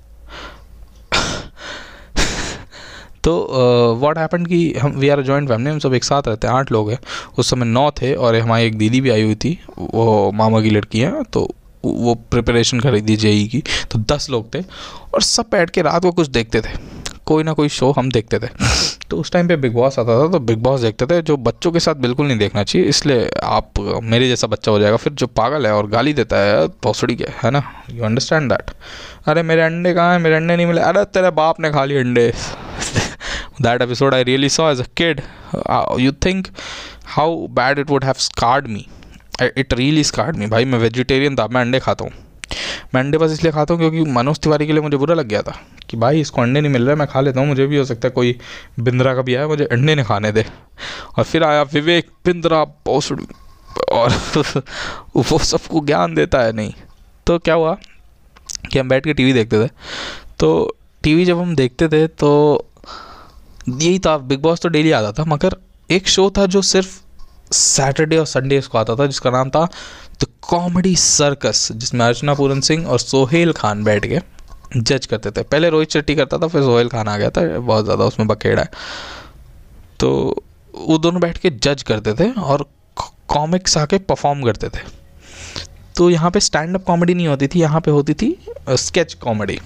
तो 3.27 3.97
व्हाट 4.01 4.19
हैपन 4.19 4.45
कि 4.47 4.73
हम 4.75 4.93
वी 4.93 5.09
आर 5.09 5.23
जॉइंट 5.23 5.49
फैमिली 5.49 5.71
हम 5.71 5.79
सब 5.79 5.95
एक 5.95 6.05
साथ 6.05 6.29
रहते 6.29 6.47
हैं, 6.47 6.55
आठ 6.55 6.73
लोग 6.73 6.91
हैं। 6.91 6.99
उस 7.39 7.51
समय 7.51 7.67
नौ 7.67 7.91
थे 7.93 8.15
और 8.15 8.37
हमारी 8.37 8.67
एक 8.67 8.77
दीदी 8.79 9.01
भी 9.01 9.11
आई 9.11 9.23
हुई 9.23 9.35
थी, 9.35 9.59
वो 9.79 10.31
मामा 10.35 10.61
की 10.61 10.71
लड़की 10.71 11.01
है 11.01 11.23
तो 11.25 11.49
वो 11.85 12.15
प्रिपरेशन 12.31 12.81
कर 12.81 12.93
रही 12.93 13.03
थी 13.03 13.17
जेई 13.17 13.47
की 13.49 13.63
तो 13.91 13.99
दस 14.11 14.27
लोग 14.31 14.55
थे 14.55 14.61
और 15.15 15.23
सब 15.23 15.47
बैठ 15.53 15.71
के 15.71 15.83
रात 15.83 16.03
को 16.03 16.13
कुछ 16.13 16.29
देखते 16.29 16.61
थे। 16.61 16.79
कोई 17.27 17.43
ना 17.43 17.53
कोई 17.53 17.69
शो 17.69 17.91
हम 17.91 18.11
देखते 18.11 18.39
थे। 18.39 18.49
तो 19.11 19.17
उस 19.17 19.31
टाइम 19.33 19.49
पे 19.49 19.57
बिग 19.57 19.73
बॉस 19.75 19.99
आता 19.99 20.19
था 20.19 20.31
तो 20.33 20.39
बिग 20.41 20.59
बॉस 20.59 20.81
देखते 20.81 21.07
थे, 21.07 21.21
जो 21.23 21.37
बच्चों 21.37 21.73
के 21.73 21.81
साथ 21.81 21.95
बिल्कुल 21.97 22.27
नहीं 22.27 22.39
देखना 22.39 22.65
चाहिए, 22.65 22.89
इसलिए 22.89 23.29
आप, 23.45 23.81
मेरे 24.03 24.29
जैसा 24.29 24.47
बच्चा 24.47 24.73
हो 24.73 24.79
जाएगा, 24.79 24.97
फिर 24.97 25.13
जो 25.13 25.27
पागल 25.27 25.67
है 25.67 25.73
और 25.73 25.87
गाली 25.87 26.13
देता 26.13 26.39
है, 26.39 26.67
भोसड़ी 26.85 27.17
के, 27.17 27.27
है 27.43 27.51
ना? 27.51 27.63
यू 27.91 28.05
अंडरस्टैंड 28.05 28.53
दैट 28.53 28.71
अरे 29.29 29.43
मेरे 29.43 29.63
अंडे 29.63 29.95
कहाँ 29.95 30.13
हैं? 30.13 30.19
मेरे 30.19 30.37
अंडे 30.37 30.57
नहीं 30.57 30.67
मिले। 30.67 30.81
अरे 30.81 31.05
तेरे 31.05 31.31
बाप 31.33 31.61
ने 31.61 31.71
खा 31.71 31.85
लिए 31.85 32.01
अंडे। 32.01 32.33
That 33.59 33.83
episode 33.83 34.15
I 34.15 34.23
really 34.23 34.49
saw 34.49 34.69
as 34.69 34.81
a 34.81 34.87
kid. 34.87 35.23
Uh, 35.55 35.97
you 35.99 36.13
think 36.13 36.51
how 37.05 37.49
bad 37.49 37.79
it 37.79 37.89
would 37.89 38.05
have 38.05 38.21
scarred 38.21 38.69
me? 38.69 38.89
It 39.41 39.73
really 39.77 40.03
scarred 40.03 40.37
me. 40.37 40.49
भाई 40.49 40.65
मैं 40.65 40.79
वेजिटेरियन 40.79 41.37
था 41.37 41.47
मैं 41.49 41.61
अंडे 41.61 41.81
खाता 41.81 42.05
हूँ 42.05 42.13
मैं 42.95 43.01
अंडे 43.03 43.19
बस 43.19 43.33
इसलिए 43.33 43.53
खाता 43.53 43.75
हूँ 43.75 43.81
क्योंकि 43.81 44.11
मनोज 44.13 44.39
तिवारी 44.41 44.67
के 44.67 44.73
लिए 44.73 44.83
मुझे 44.83 44.97
बुरा 44.97 45.15
लग 45.15 45.27
गया 45.29 45.43
था 45.43 45.55
कि 45.91 45.97
भाई 45.97 46.21
इसको 46.21 46.43
अंडे 46.43 46.61
नहीं 46.61 46.73
मिल 46.73 46.87
रहे 46.87 46.97
मैं 46.97 47.07
खा 47.09 47.21
लेता 47.21 47.41
हूँ 47.41 47.49
मुझे 47.49 47.67
भी 47.67 47.77
हो 47.77 47.85
सकता 47.85 48.09
है 48.09 48.13
कोई 48.13 48.39
बिंद्रा 48.81 49.15
का 49.15 49.23
भी 49.23 49.35
आया 49.35 49.49
मुझे 49.49 49.65
अंडे 49.65 49.95
नहीं 49.95 50.05
खाने 50.07 50.33
दे 50.33 50.45
और 51.19 51.25
फिर 51.25 51.45
आया 51.45 51.63
विवेक 51.73 52.11
बिंद्रा 52.25 52.63
पोसड़ी 52.85 53.27
और 53.93 54.11
वो 55.17 55.39
सबको 55.39 55.81
ज्ञान 55.87 56.15
देता 56.15 56.43
है 56.43 56.53
नहीं 56.53 56.73
तो 57.27 57.39
क्या 57.39 57.55
हुआ 57.55 57.77
कि 58.71 58.79
हम 58.79 58.89
बैठ 58.89 59.05
के 59.05 59.15
टीवी 59.15 59.33
देखते 59.33 59.65
थे 59.65 59.71
तो 60.39 60.51
टीवी 61.03 61.25
जब 61.25 61.39
हम 61.39 61.55
देखते 61.57 61.89
थे 61.89 62.07
तो 62.07 62.31
यही 63.69 63.99
था 63.99 64.17
बिग 64.19 64.41
बॉस 64.41 64.61
तो 64.61 64.69
डेली 64.69 64.91
आता 64.93 65.13
था, 65.13 65.25
मगर 65.27 65.57
एक 65.91 66.09
शो 66.09 66.31
था 66.37 66.47
जो 66.47 66.63
सिर्फ़ 66.65 67.01
सैटरडे 67.53 68.17
और 68.19 68.27
संडे 68.27 68.61
को 68.63 68.79
आता 68.79 68.95
था, 68.97 69.07
जिसका 69.07 69.31
नाम 69.31 69.51
था 69.51 69.65
द 70.21 70.27
कॉमेडी 70.43 70.95
सर्कस 70.97 71.69
जिसमें 71.75 72.05
अर्चना 72.07 72.35
पूरन 72.35 72.61
सिंह 72.61 72.87
और 72.87 72.99
सोहेल 73.01 73.53
खान 73.53 73.85
बैठ 73.85 74.07
के 74.07 74.21
जज 74.77 75.07
करते 75.07 75.31
थे। 75.31 75.43
पहले 75.45 75.69
रोहित 75.71 75.91
शेट्टी 75.91 76.15
करता 76.15 76.39
था, 76.39 76.47
फिर 76.47 76.63
सोहेल 76.63 76.89
खान 76.89 77.09
आ 77.09 77.17
गया 77.17 77.31
था, 77.31 77.47
बहुत 77.59 77.85
ज़्यादा 77.85 78.05
उसमें 78.05 78.29
बखेड़ा 78.29 78.63
है। 78.63 78.71
तो 80.01 80.43
वो 80.75 80.99
दोनों 80.99 81.21
बैठ 81.21 81.39
के 81.39 81.51
जज 81.53 81.83
करते 81.83 82.15
थे 82.15 82.31
और 82.33 82.65
कॉमिक्स 83.29 83.77
आके 83.79 83.99
परफॉर्म 84.01 84.43
करते 84.45 84.69
थे। 84.69 84.81
तो 85.97 86.09
यहाँ 86.11 86.31
पे 86.31 86.41
स्टैंड 86.41 86.75
अप 86.75 86.85
कॉमेडी 86.85 87.15
नहीं 87.15 87.29
होती 87.29 87.47
थी, 87.47 87.61
यहाँ 87.61 87.81
पे 87.81 87.91
होती 87.91 88.15
थी 88.15 88.37
sketch 88.71 89.15
comedy 89.17 89.59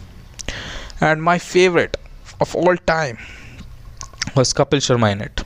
and 1.02 1.22
my 1.22 1.38
favourite 1.38 1.96
of 2.42 2.56
all 2.58 2.78
time 2.86 3.16
बस 4.36 4.52
कपिल 4.52 4.80
शर्मा 4.80 5.08
इन 5.10 5.22
इट 5.22 5.40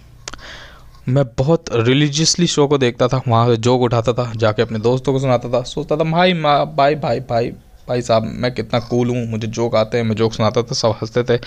मैं 1.08 1.24
बहुत 1.38 1.64
रिलीजियसली 1.72 2.46
शो 2.46 2.66
को 2.66 2.78
देखता 2.78 3.08
था, 3.08 3.20
वहाँ 3.28 3.48
से 3.48 3.56
जोक 3.56 3.80
उठाता 3.82 4.12
था, 4.12 4.30
जाके 4.36 4.62
अपने 4.62 4.78
दोस्तों 4.78 5.12
को 5.12 5.18
सुनाता 5.18 5.48
था, 5.48 5.62
सोचता 5.62 5.96
था, 5.96 6.04
भाई, 6.04 6.32
माँ, 6.32 6.64
भाई 6.76 6.94
भाई 6.94 7.20
भाई 7.20 7.50
भाई 7.88 8.02
साहब, 8.02 8.22
मैं 8.24 8.52
कितना 8.52 8.80
कूल 8.80 9.08
हूँ, 9.08 9.26
मुझे 9.26 9.46
जोक 9.48 9.74
आते 9.76 9.98
हैं, 9.98 10.04
मैं 10.04 10.16
जोक 10.16 10.32
सुनाता 10.32 10.62
था, 10.62 10.74
सब 10.74 10.94
हँसते 11.02 11.22
थे। 11.22 11.40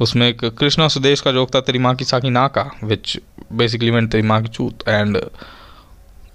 उसमें 0.00 0.26
एक 0.28 0.44
कृष्णा 0.58 0.88
सुदेश 0.88 1.20
का 1.20 1.32
जोक 1.32 1.54
था, 1.54 1.60
तेरी 1.60 1.78
माँ 1.78 1.94
की 1.94 2.04
साकी 2.04 2.30
ना 2.30 2.46
का 2.48 2.70
विच 2.84 3.18
बेसिकली 3.52 3.90
मैंने 3.90 4.06
तेरी 4.06 4.26
माँ 4.26 4.40
की 4.42 4.48
चूत 4.48 4.88
एंड 4.88 5.20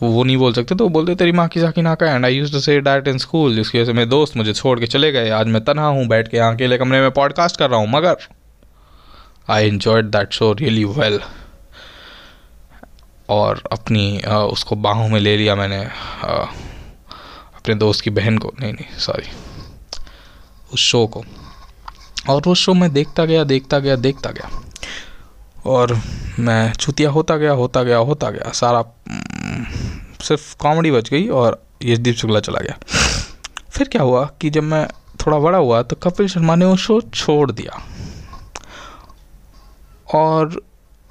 वो 0.02 0.24
नहीं 0.24 0.38
बोल 0.38 0.54
सकते 0.54 0.76
तो 0.76 0.88
बोलते, 0.90 1.16
तेरी 1.16 1.32
माँ 1.32 1.48
की 1.48 1.60
साकी 1.60 1.82
ना 1.82 1.96
का 1.96 2.12
and 2.12 2.26
I 2.26 2.36
used 2.36 2.52
to 2.52 2.60
say 2.60 2.80
that 2.82 3.08
in 3.08 3.18
school 3.18 3.56
जिसकी 3.56 3.78
वजह 3.78 3.86
से 3.86 3.94
मेरे 3.94 4.10
दोस्त 4.10 4.38
मुझे 4.38 4.54
छोड़ 4.54 4.80
के 4.80 4.88
चले 4.88 5.12
गए, 5.12 5.30
आज 5.30 5.48
मैं 5.48 5.64
तनहा 5.64 5.88
हूँ, 5.88 6.08
बैठ 6.08 6.28
के 6.28 6.38
यहाँ 6.38 6.54
अकेले 6.56 6.78
कमरे 6.78 7.02
में 7.02 7.12
पॉडकास्ट 7.12 7.58
कर 7.58 7.70
रहा 7.70 7.80
हूँ, 7.80 7.90
मगर 7.90 8.18
I 9.50 9.68
enjoyed 9.68 10.06
that 10.06 10.34
show 10.34 10.54
really 10.54 10.86
well 10.86 11.20
और 13.30 13.64
अपनी 13.72 14.22
आ, 14.22 14.38
उसको 14.38 14.76
बाहों 14.76 15.10
में 15.10 15.20
ले 15.20 15.38
लिया 15.38 15.56
मैंने 15.56 15.86
आ, 16.24 16.46
अपने 17.56 17.76
दोस्त 17.76 18.02
की 18.02 18.10
बहन 18.10 18.38
को। 18.38 18.54
नहीं 18.60 18.74
नहीं 18.74 18.98
सॉरी 18.98 19.30
उस 20.74 20.80
शो 20.80 21.08
को। 21.08 21.24
और 22.30 22.42
वो 22.48 22.56
शो 22.56 22.74
मैं 22.74 22.94
देखता 22.94 23.26
गया 23.26 23.44
देखता 23.44 23.80
गया 23.80 23.96
देखता 23.96 24.32
गया। 24.32 24.62
और 25.66 26.02
मैं 26.40 26.74
चुतिया 26.74 27.10
होता 27.10 27.38
गया 27.38 27.52
होता 27.52 27.84
गया 27.84 27.98
होता 27.98 28.30
गया। 28.30 28.52
सारा 28.52 28.84
सिर्फ़ 30.22 30.58
कॉमेडी 30.58 30.92
बच 30.92 31.10
गई 31.10 31.28
और 31.28 31.64
यशदीप 31.84 32.16
शुक्ला 32.16 32.40
चला 32.40 32.60
गया। 32.60 32.78
फिर 33.70 33.88
क्या 33.88 34.02
हुआ 34.02 34.30
कि 34.42 34.50
जब 34.50 34.64
मैं 34.64 34.88
थोड़ा 35.26 35.40
बड़ा 35.40 35.58
हुआ 35.58 35.82
तो 35.82 35.96
कपिल 35.96 36.28
शर्मा 36.28 36.56
ने 36.56 36.66
वो 36.66 36.76
शो 36.76 37.02
छोड़ 37.02 37.52
दिया। 37.52 37.95
और 40.08 40.62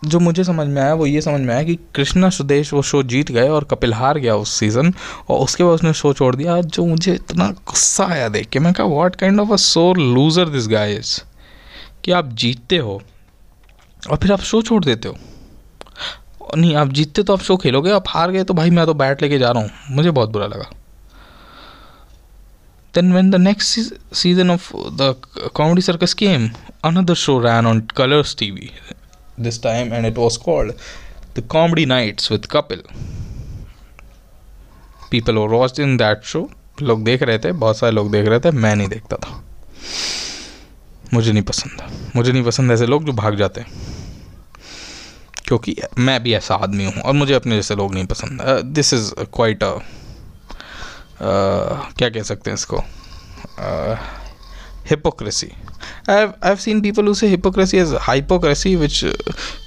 जो 0.02 0.18
मुझे 0.20 0.44
समझ 0.44 0.66
में 0.66 0.80
आया 0.82 0.94
वो 0.94 1.06
ये 1.06 1.20
समझ 1.20 1.40
में 1.40 1.54
आया 1.54 1.62
कि 1.62 1.74
कृष्णा 1.94 2.28
सुदेश 2.30 2.72
वो 2.72 2.82
शो 2.82 3.02
जीत 3.02 3.30
गए 3.32 3.48
और 3.48 3.64
कपिल 3.64 3.94
हार 3.94 4.18
गया 4.18 4.34
उस 4.36 4.52
सीज़न 4.58 4.92
और 5.28 5.40
उसके 5.40 5.64
बाद 5.64 5.74
उसने 5.74 5.92
शो 5.92 6.12
छोड़ 6.12 6.34
दिया। 6.36 6.60
जो 6.60 6.84
मुझे 6.86 7.14
इतना 7.14 7.48
गुस्सा 7.68 8.06
आया 8.06 8.28
देख 8.28 8.48
के 8.48 8.58
मैं 8.58 8.72
कहा 8.72 8.86
व्हाट 8.86 9.16
काइंड 9.16 9.40
ऑफ़ 9.40 9.52
अ 9.52 9.56
सोर 9.56 9.98
लूज़र 9.98 10.48
दिस 10.48 10.68
गाइज़ 10.68 11.20
कि 12.04 12.12
आप 12.12 12.28
जीतते 12.34 12.78
हो 12.78 13.00
और 14.10 14.16
फिर 14.16 14.32
आप 14.32 14.40
शो 14.42 14.62
छोड़ 14.62 14.84
देते 14.84 15.08
हो। 15.08 15.16
नहीं 16.56 16.74
आप 16.76 16.88
जीतते 16.88 17.22
तो 17.22 17.32
आप 17.32 17.42
शो 17.42 17.56
खेलोगे 17.56 17.90
आप 17.90 18.04
हार 18.08 18.30
गए 18.30 18.44
तो 18.44 18.54
भाई 18.54 18.70
मैं 18.70 18.86
तो 18.86 18.94
बैट 18.94 19.22
लेके 19.22 19.38
जा 19.38 19.50
रहा 19.50 19.62
हूँ। 19.62 19.70
मुझे 19.90 20.10
बहुत 20.10 20.30
बुरा 20.30 20.46
लगा। 20.46 20.70
Then 22.94 23.12
when 23.12 23.30
the 23.30 23.34
next 23.34 24.14
season 24.14 24.50
of 24.50 24.72
the 24.76 25.14
the 25.56 25.82
circus 25.82 26.14
came, 26.14 26.48
another 26.84 27.14
show 27.14 27.34
ran 27.44 27.66
on 27.66 27.80
Colors 27.98 28.34
TV 28.34 28.70
this 29.38 29.58
time, 29.58 29.92
and 29.92 30.06
it 30.06 30.18
was 30.22 30.36
called 30.36 30.72
The 31.34 31.42
Comedy 31.54 31.86
Nights 31.86 32.30
with 32.30 32.48
Kapil. 32.54 32.82
People 35.10 35.40
were 35.40 35.54
watching 35.56 35.96
that 36.02 36.28
show. 36.32 36.44
लोग 36.82 37.04
देख 37.04 37.22
रहे 37.22 37.38
थे 37.38 37.52
बहुत 37.52 37.78
सारे 37.78 37.92
लोग 37.92 38.10
देख 38.12 38.28
रहे 38.28 38.40
थे 38.40 38.50
मैं 38.50 38.74
नहीं 38.76 38.88
देखता 38.88 39.16
था। 39.16 39.42
मुझे 41.14 41.32
नहीं 41.32 41.42
पसंद 41.42 41.82
मुझे 42.16 42.32
नहीं 42.32 42.42
पसंद 42.44 42.72
ऐसे 42.72 42.86
लोग 42.86 43.04
जो 43.04 43.12
भाग 43.12 43.36
जाते 43.36 43.60
हैं। 43.60 43.68
क्योंकि 45.46 45.76
मैं 45.98 46.22
भी 46.22 46.34
ऐसा 46.34 46.54
आदमी 46.54 46.84
हूँ 46.84 47.02
और 47.02 47.12
मुझे 47.12 47.34
अपने 47.34 47.56
जैसे 47.56 47.74
लोग 47.76 47.94
नहीं 47.94 48.06
पसंद। 48.06 48.42
दिस 48.74 48.92
इज़ 48.94 49.12
क्वाइट 49.34 49.64
क्या 51.22 52.08
कह 52.08 52.22
सकते 52.22 52.50
हैं 52.50 52.54
इसको? 52.54 52.82
Hypocrisy 54.84 55.54
I've 56.06 56.34
I've 56.42 56.60
seen 56.60 56.82
people 56.82 57.04
who 57.04 57.14
say 57.14 57.28
hypocrisy 57.28 57.78
as 57.78 57.92
hypocrisy, 58.06 58.76
which 58.76 59.04
uh, 59.04 59.12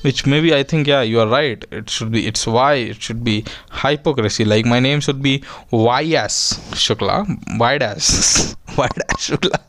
which 0.01 0.25
maybe 0.25 0.53
I 0.53 0.63
think 0.63 0.88
yeah 0.88 1.01
you 1.01 1.19
are 1.19 1.27
right. 1.27 1.65
It 1.71 1.89
should 1.89 2.12
be 2.12 2.27
it's 2.27 2.45
why 2.45 2.73
it 2.75 3.01
should 3.01 3.23
be 3.23 3.43
hypocrisy. 3.82 4.45
Like 4.45 4.65
my 4.65 4.80
name 4.80 4.99
should 4.99 5.21
be 5.21 5.43
YS 5.71 6.38
Shukla, 6.84 7.17
YS 7.60 8.56
YS 8.77 9.27
Shukla, 9.27 9.60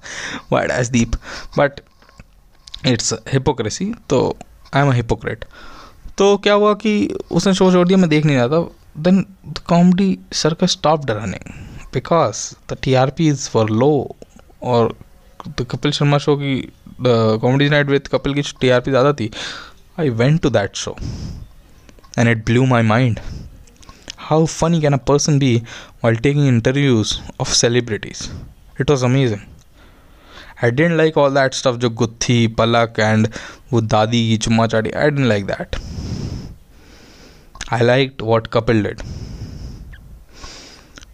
YS 0.51 0.89
Deep. 0.91 1.17
But 1.57 1.81
it's 2.85 3.13
hypocrisy. 3.27 3.93
तो 4.11 4.37
आई 4.75 4.83
am 4.83 4.91
a 4.91 4.95
hypocrite 4.95 5.45
तो 6.19 6.37
क्या 6.45 6.55
हुआ 6.55 6.73
कि 6.85 6.93
उसने 7.31 7.55
show 7.55 7.71
छोड़ 7.73 7.87
दिया 7.89 7.99
मैं 7.99 8.09
देख 8.11 8.25
नहीं 8.27 8.37
रहा 8.37 8.49
था 8.49 8.61
then 9.03 9.25
the 9.47 9.59
comedy 9.69 10.19
circus 10.45 10.73
stop 10.73 11.11
running 11.11 11.53
because 11.95 12.49
the 12.71 12.77
T 12.83 12.95
R 13.03 13.11
P 13.19 13.29
is 13.29 13.49
for 13.51 13.71
low 13.71 13.93
और 14.63 14.95
द 15.47 15.67
कपिल 15.71 15.93
शर्मा 15.93 16.19
शो 16.19 16.37
की 16.37 16.73
कॉमेडी 17.01 17.69
नाइट 17.69 17.87
विद 17.87 18.09
कपिल 18.09 18.35
की 18.35 18.43
टी 18.61 18.69
आर 18.69 18.81
पी 18.81 18.91
ज़्यादा 18.91 19.13
थी। 19.13 19.31
I 20.01 20.09
went 20.09 20.41
to 20.43 20.51
that 20.51 20.77
show 20.77 20.97
and 22.19 22.29
it 22.29 22.45
blew 22.45 22.65
my 22.67 22.83
mind 22.83 23.21
how 24.19 24.47
funny 24.47 24.81
can 24.81 24.93
a 24.93 24.97
person 24.97 25.39
be 25.39 25.55
while 26.05 26.17
taking 26.17 26.49
interviews 26.49 27.19
of 27.41 27.53
celebrities 27.53 28.31
it 28.81 28.91
was 28.91 29.05
amazing 29.05 29.41
I 30.65 30.71
didn't 30.71 30.97
like 30.97 31.19
all 31.19 31.35
that 31.35 31.61
stuff, 31.61 31.77
जो 31.77 31.91
Gutthi 31.91 32.47
Palak 32.47 32.95
and 32.99 33.29
वो 33.73 33.81
दादी 33.81 34.29
की 34.29 34.37
चुम्मा 34.37 34.67
चाटी 34.67 34.91
I 34.91 35.11
didn't 35.11 35.27
like 35.27 35.47
that 35.47 35.77
I 37.77 37.79
liked 37.83 38.23
what 38.23 38.47
Kapil 38.53 38.79
did. 38.83 39.01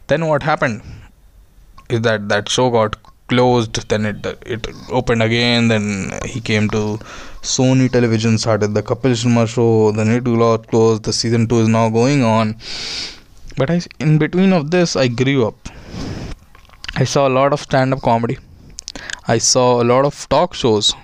Then 0.06 0.24
what 0.26 0.44
happened 0.44 0.82
is 1.88 2.02
that 2.02 2.28
that 2.28 2.52
show 2.56 2.66
got 2.70 2.94
closed 3.28 3.88
then 3.88 4.04
it 4.10 4.26
it 4.54 4.66
opened 4.90 5.22
again 5.22 5.68
then 5.68 5.84
he 6.32 6.40
came 6.40 6.68
to 6.74 6.82
sony 7.52 7.86
television 7.96 8.36
started 8.44 8.74
the 8.78 8.82
kapil 8.90 9.14
sharma 9.20 9.44
show 9.54 9.68
then 9.98 10.10
it 10.16 10.24
got 10.42 10.66
closed 10.72 11.02
the 11.04 11.14
season 11.20 11.46
2 11.46 11.60
is 11.64 11.68
now 11.68 11.88
going 11.88 12.22
on. 12.22 12.56
But 13.56 13.70
i 13.70 13.80
in 14.00 14.18
between 14.18 14.52
of 14.52 14.70
this 14.70 14.96
i 14.96 15.08
grew 15.08 15.46
up. 15.46 15.56
I 16.96 17.04
saw 17.04 17.26
a 17.28 17.34
lot 17.38 17.52
of 17.52 17.60
stand 17.60 17.94
up 17.94 18.02
comedy. 18.02 18.38
I 19.26 19.38
saw 19.38 19.82
a 19.82 19.86
lot 19.92 20.04
of 20.04 20.28
talk 20.28 20.54
shows 20.54 20.94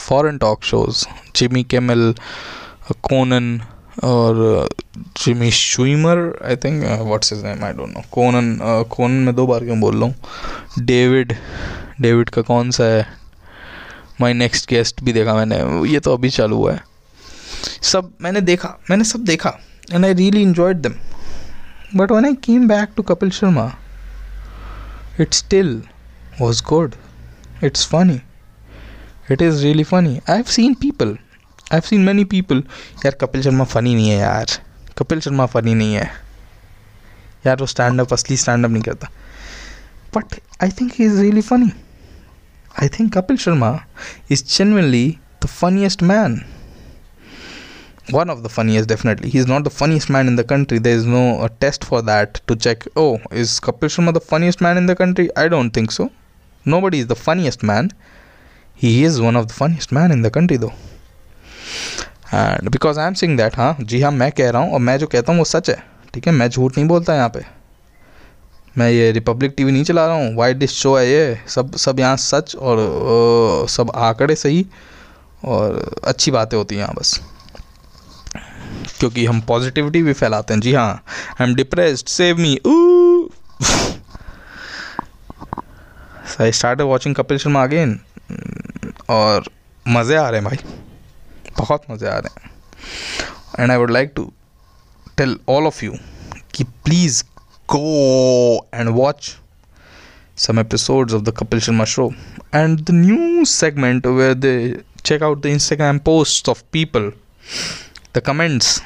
foreign 0.00 0.38
talk 0.38 0.62
shows. 0.62 1.06
Jimmy 1.34 1.62
kimmel 1.64 2.10
uh, 2.10 2.94
conan 3.08 3.62
और 4.04 4.68
Jimmy 5.16 5.50
Schumer 5.50 6.18
I 6.46 6.56
think 6.56 6.84
what's 7.00 7.32
is 7.32 7.44
name 7.46 7.64
I 7.64 7.72
don't 7.72 7.88
know 7.88 8.02
Conan 8.12 8.58
Conan 8.90 9.24
में 9.24 9.34
दो 9.34 9.46
बार 9.46 9.64
क्यों 9.64 9.80
बोल 9.80 9.96
रहा 9.96 10.04
हूँ? 10.04 10.84
David 10.84 11.34
David 12.00 12.30
का 12.30 12.42
कौन 12.42 12.70
सा 12.70 12.84
है? 12.84 13.06
माई 14.20 14.32
नेक्स्ट 14.32 14.68
गेस्ट 14.70 15.02
भी 15.02 15.12
देखा 15.12 15.34
मैंने। 15.34 15.58
ये 15.92 16.00
तो 16.00 16.14
अभी 16.14 16.30
चालू 16.30 16.56
हुआ 16.56 16.72
है। 16.72 16.82
सब, 17.82 18.10
मैंने 18.22 18.40
देखा, 18.40 18.76
मैंने 18.90 19.04
सब 19.04 19.24
देखा 19.24 19.58
and 19.92 20.04
I 20.04 20.14
really 20.14 20.42
enjoyed 20.42 20.76
them 20.76 20.94
but 21.96 22.12
when 22.12 22.24
I 22.24 22.34
came 22.44 22.68
back 22.68 22.88
to 22.96 23.02
Kapil 23.02 23.30
Sharma 23.30 23.72
it 25.20 25.32
still 25.34 25.82
was 26.40 26.62
good 26.68 26.94
it's 27.64 27.86
funny 27.86 28.20
it 29.32 29.42
is 29.42 29.62
really 29.62 29.84
funny 29.84 30.20
I 30.28 30.36
have 30.36 30.44
seen 30.48 30.74
people 30.74 31.16
I 31.71 31.75
have 31.75 31.87
seen 31.89 32.01
many 32.05 32.23
people 32.31 32.63
यार 33.05 33.15
Kapil 33.21 33.41
Sharma 33.43 33.63
funny 33.73 33.93
नहीं 33.95 34.09
है 34.09 34.17
यार 34.17 34.51
Kapil 34.97 35.19
Sharma 35.19 35.45
funny 35.53 35.73
नहीं 35.73 35.93
है 35.93 36.09
यार 37.45 37.57
वो 37.59 37.65
stand 37.73 38.01
up 38.01 38.13
असली 38.13 38.37
stand 38.37 38.65
up 38.65 38.71
नहीं 38.71 38.83
करता 38.83 39.09
but 40.15 40.39
I 40.63 40.69
think 40.79 40.91
he 40.99 41.05
is 41.05 41.21
really 41.21 41.41
funny 41.51 41.71
I 42.81 42.89
think 42.99 43.13
Kapil 43.17 43.37
Sharma 43.45 43.71
is 44.31 44.43
genuinely 44.57 45.07
the 45.43 45.47
funniest 45.59 46.03
man 46.11 46.41
one 48.13 48.29
of 48.31 48.41
the 48.41 48.49
funniest 48.55 48.87
definitely 48.89 49.29
he's 49.35 49.47
not 49.51 49.63
the 49.67 49.71
funniest 49.75 50.09
man 50.15 50.27
in 50.31 50.35
the 50.39 50.43
country 50.49 50.77
there 50.87 50.97
is 50.97 51.05
no 51.13 51.21
a 51.45 51.47
test 51.63 51.85
for 51.91 52.01
that 52.09 52.39
to 52.49 52.55
check 52.65 52.83
oh 53.03 53.07
is 53.43 53.53
kapil 53.67 53.91
sharma 53.95 54.13
the 54.17 54.21
funniest 54.33 54.61
man 54.65 54.81
in 54.81 54.91
the 54.91 54.95
country 54.99 55.25
i 55.43 55.45
don't 55.53 55.77
think 55.77 55.95
so 55.95 56.05
nobody 56.75 56.99
is 57.05 57.07
the 57.13 57.17
funniest 57.21 57.65
man 57.71 57.89
he 58.83 58.91
is 59.07 59.17
one 59.29 59.39
of 59.41 59.47
the 59.53 59.57
funniest 59.61 59.95
man 59.99 60.15
in 60.17 60.21
the 60.27 60.33
country 60.37 60.59
though 60.65 60.75
And 62.34 62.68
because 62.68 62.98
I 63.00 63.06
am 63.06 63.14
saying 63.14 63.36
that 63.38 63.56
हाँ 63.58 63.76
जी 63.80 64.00
हाँ 64.00 64.10
मैं 64.12 64.30
कह 64.32 64.50
रहा 64.50 64.62
हूँ 64.62 64.72
और 64.74 64.80
मैं 64.80 64.98
जो 64.98 65.06
कहता 65.06 65.32
हूँ 65.32 65.38
वो 65.38 65.44
सच 65.44 65.70
है 65.70 65.82
ठीक 66.14 66.26
है? 66.26 66.32
मैं 66.32 66.48
झूठ 66.48 66.76
नहीं 66.76 66.86
बोलता 66.88 67.14
यहाँ 67.14 67.28
पे। 67.28 67.44
मैं 68.78 68.90
ये 68.90 69.10
रिपब्लिक 69.12 69.54
टीवी 69.56 69.72
नहीं 69.72 69.84
चला 69.84 70.06
रहा 70.06 70.16
हूँ। 70.16 70.34
वाइट 70.36 70.56
डिश 70.56 70.72
शो 70.72 70.94
है 70.96 71.08
ये। 71.08 71.40
सब 71.48 71.74
सब 71.76 72.00
यहाँ 72.00 72.16
सच 72.16 72.54
और 72.56 72.78
ओ, 72.78 73.66
सब 73.66 73.90
आंकड़े 73.94 74.34
सही 74.36 74.66
और 75.44 76.00
अच्छी 76.04 76.30
बातें 76.30 76.56
होती 76.56 76.74
हैं 76.74 76.82
यहाँ 76.82 76.94
बस। 76.94 77.20
क्योंकि 78.98 79.24
हम 79.26 79.40
पॉजिटिविटी 79.40 80.02
भी 80.02 80.12
फैलाते 80.12 80.54
हैं। 80.54 80.60
जी 80.60 80.74
हाँ 80.74 80.92
I 81.40 81.46
am 81.46 81.54
depressed 81.54 82.06
save 82.08 82.38
me 82.38 82.58
I 86.40 86.52
start 86.52 86.80
watching 86.80 87.14
Kapil 87.14 87.38
Sharma 87.38 87.62
again 87.62 87.98
और 89.10 89.50
मज़े 89.86 90.16
आ 90.16 90.28
रहे 90.28 90.40
हैं 90.40 90.48
भाई। 90.48 90.58
बहुत 91.60 91.82
मज़े 91.90 92.08
आ 92.08 92.18
रहे 92.18 92.40
हैं। 92.40 92.50
And 93.60 93.70
I 93.70 93.76
would 93.76 93.90
like 93.90 94.12
to 94.16 94.32
tell 95.16 95.38
all 95.48 95.66
of 95.66 95.84
you 95.84 95.94
कि 96.54 96.64
please 96.64 97.24
go 97.68 98.68
and 98.74 98.88
watch 98.88 99.36
some 100.36 100.58
episode 100.58 101.12
of 101.12 101.22
the 101.22 101.30
Kapil 101.30 101.60
Sharma 101.60 101.84
show 101.84 102.12
and 102.54 102.80
the 102.80 102.86
new 102.90 103.44
segment 103.44 104.06
where 104.06 104.34
they 104.34 104.80
check 105.04 105.22
out 105.22 105.42
the 105.42 105.46
Instagram 105.46 105.98
post 105.98 106.48
of 106.48 106.62
people 106.72 107.12
the 108.14 108.18
comments 108.18 108.82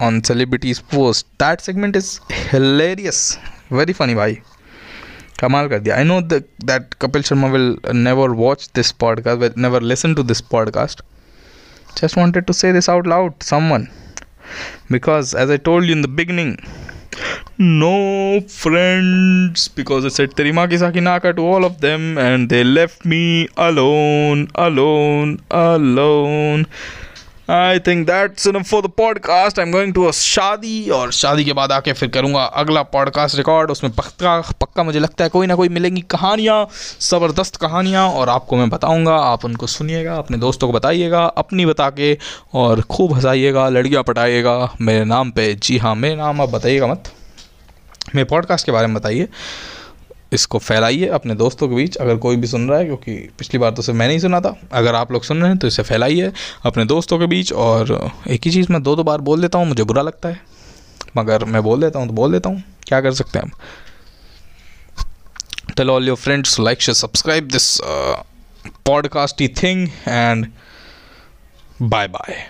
on 0.00 0.20
celebrities 0.20 0.78
post 0.78 1.26
that 1.26 1.60
segment 1.60 1.96
is 1.96 2.18
hilarious 2.30 3.38
very 3.72 3.92
funny 3.92 4.14
भाई 4.14 4.38
कमाल 5.40 5.68
कर 5.68 5.78
दिया 5.78 5.96
I 5.96 6.04
know 6.04 6.20
that 6.20 6.94
Kapil 6.94 7.22
Sharma 7.22 7.48
will 7.48 7.76
never 7.94 8.30
watch 8.30 8.70
this 8.74 8.92
podcast 8.92 9.58
never 9.58 9.82
listen 9.82 10.14
to 10.14 10.22
this 10.22 10.40
podcast 10.40 11.02
Just 11.96 12.16
wanted 12.16 12.46
to 12.46 12.52
say 12.52 12.72
this 12.72 12.88
out 12.88 13.06
loud, 13.06 13.42
someone. 13.42 13.88
Because 14.90 15.34
as 15.34 15.50
I 15.50 15.56
told 15.56 15.84
you 15.84 15.92
in 15.92 16.02
the 16.02 16.08
beginning, 16.08 16.58
no 17.58 18.40
friends 18.40 19.68
because 19.68 20.04
I 20.04 20.08
said 20.08 20.32
Terimaki 20.32 20.78
Sakinaka 20.82 21.36
to 21.36 21.42
all 21.42 21.64
of 21.64 21.80
them 21.80 22.18
and 22.18 22.48
they 22.48 22.64
left 22.64 23.04
me 23.04 23.48
alone, 23.56 24.48
alone, 24.56 25.40
alone. 25.50 26.66
I 27.50 27.78
think 27.78 28.06
that's 28.06 28.46
enough 28.46 28.68
for 28.70 28.82
the 28.82 28.90
podcast 28.90 29.58
I 29.58 29.66
am 29.66 29.72
going 29.72 29.94
to 29.94 30.04
a 30.04 30.10
shaadi 30.10 30.90
और 30.90 31.12
शादी 31.12 31.44
के 31.44 31.52
बाद 31.52 31.72
आके 31.72 31.92
फिर 31.92 32.08
करूँगा 32.08 32.44
अगला 32.44 32.82
podcast 32.82 33.36
record 33.36 33.70
उसमें 33.70 33.92
पक्का 33.92 34.40
पक्का 34.60 34.82
मुझे 34.82 34.98
लगता 34.98 35.24
है 35.24 35.30
कोई 35.30 35.46
ना 35.46 35.54
कोई 35.54 35.68
मिलेंगी 35.68 36.00
कहानियाँ, 36.00 36.68
ज़बरदस्त 37.00 37.56
कहानियाँ 37.56 38.08
और 38.10 38.28
आपको 38.28 38.56
मैं 38.56 38.70
बताऊँगा। 38.70 39.16
आप 39.16 39.44
उनको 39.44 39.66
सुनिएगा, 39.66 40.16
अपने 40.16 40.36
दोस्तों 40.36 40.66
को 40.66 40.72
बताइएगा, 40.72 41.24
अपनी 41.24 41.66
बता 41.66 41.90
के 41.90 42.18
और 42.54 42.80
खूब 42.80 43.12
हंसाइएगा, 43.12 43.68
लड़कियाँ 43.68 44.02
पटाइएगा। 44.02 44.72
मेरे 44.80 45.04
नाम 45.04 45.30
पर 45.30 45.52
जी 45.52 45.78
हाँ 45.78 45.94
मेरे 45.94 46.16
नाम 46.16 46.40
आप 46.40 46.48
बताइएगा 46.48 46.86
मत। 46.86 47.12
मेरे 48.14 48.24
पॉडकास्ट 48.24 48.66
के 48.66 48.72
बारे 48.72 48.86
में 48.86 48.96
बताइए। 48.96 49.28
इसको 50.32 50.58
फैलाइए 50.58 51.06
अपने 51.08 51.34
दोस्तों 51.34 51.68
के 51.68 51.74
बीच, 51.74 51.96
अगर 51.96 52.16
कोई 52.16 52.36
भी 52.36 52.46
सुन 52.46 52.68
रहा 52.70 52.78
है, 52.78 52.84
क्योंकि 52.84 53.12
पिछली 53.38 53.58
बार 53.58 53.70
तो 53.70 53.82
सिर्फ़ 53.82 53.98
मैंने 53.98 54.12
ही 54.12 54.20
सुना 54.20 54.40
था, 54.40 54.56
अगर 54.72 54.94
आप 54.94 55.12
लोग 55.12 55.24
सुन 55.24 55.40
रहे 55.40 55.48
हैं 55.48 55.58
तो 55.58 55.66
इसे 55.66 55.82
फैलाइए 55.82 56.32
अपने 56.66 56.84
दोस्तों 56.84 57.18
के 57.18 57.26
बीच, 57.26 57.52
और 57.52 58.10
एक 58.28 58.40
ही 58.44 58.50
चीज़ 58.50 58.72
मैं 58.72 58.82
दो 58.82 58.96
दो 58.96 59.04
बार 59.04 59.20
बोल 59.20 59.40
देता 59.40 59.58
हूँ, 59.58 59.66
मुझे 59.66 59.84
बुरा 59.84 60.02
लगता 60.02 60.28
है। 60.28 60.40
मगर 61.16 61.44
मैं 61.44 61.62
बोल 61.62 61.80
देता 61.80 61.98
हूँ 61.98 62.08
तो 62.08 62.14
बोल 62.14 62.32
देता 62.32 62.50
हूँ, 62.50 62.62
क्या 62.86 63.00
कर 63.00 63.12
सकते 63.12 63.38
हैं 63.38 63.44
हम? 63.44 63.52
Tell 65.76 65.90
all 65.90 66.08
your 66.08 66.16
friends 66.16 66.58
like 66.60 66.82
share 66.82 66.94
subscribe 66.94 67.48
this 67.48 67.78
podcast 68.86 69.42
thing 69.62 69.88
and 70.08 70.46
bye 71.82 72.08
bye 72.08 72.46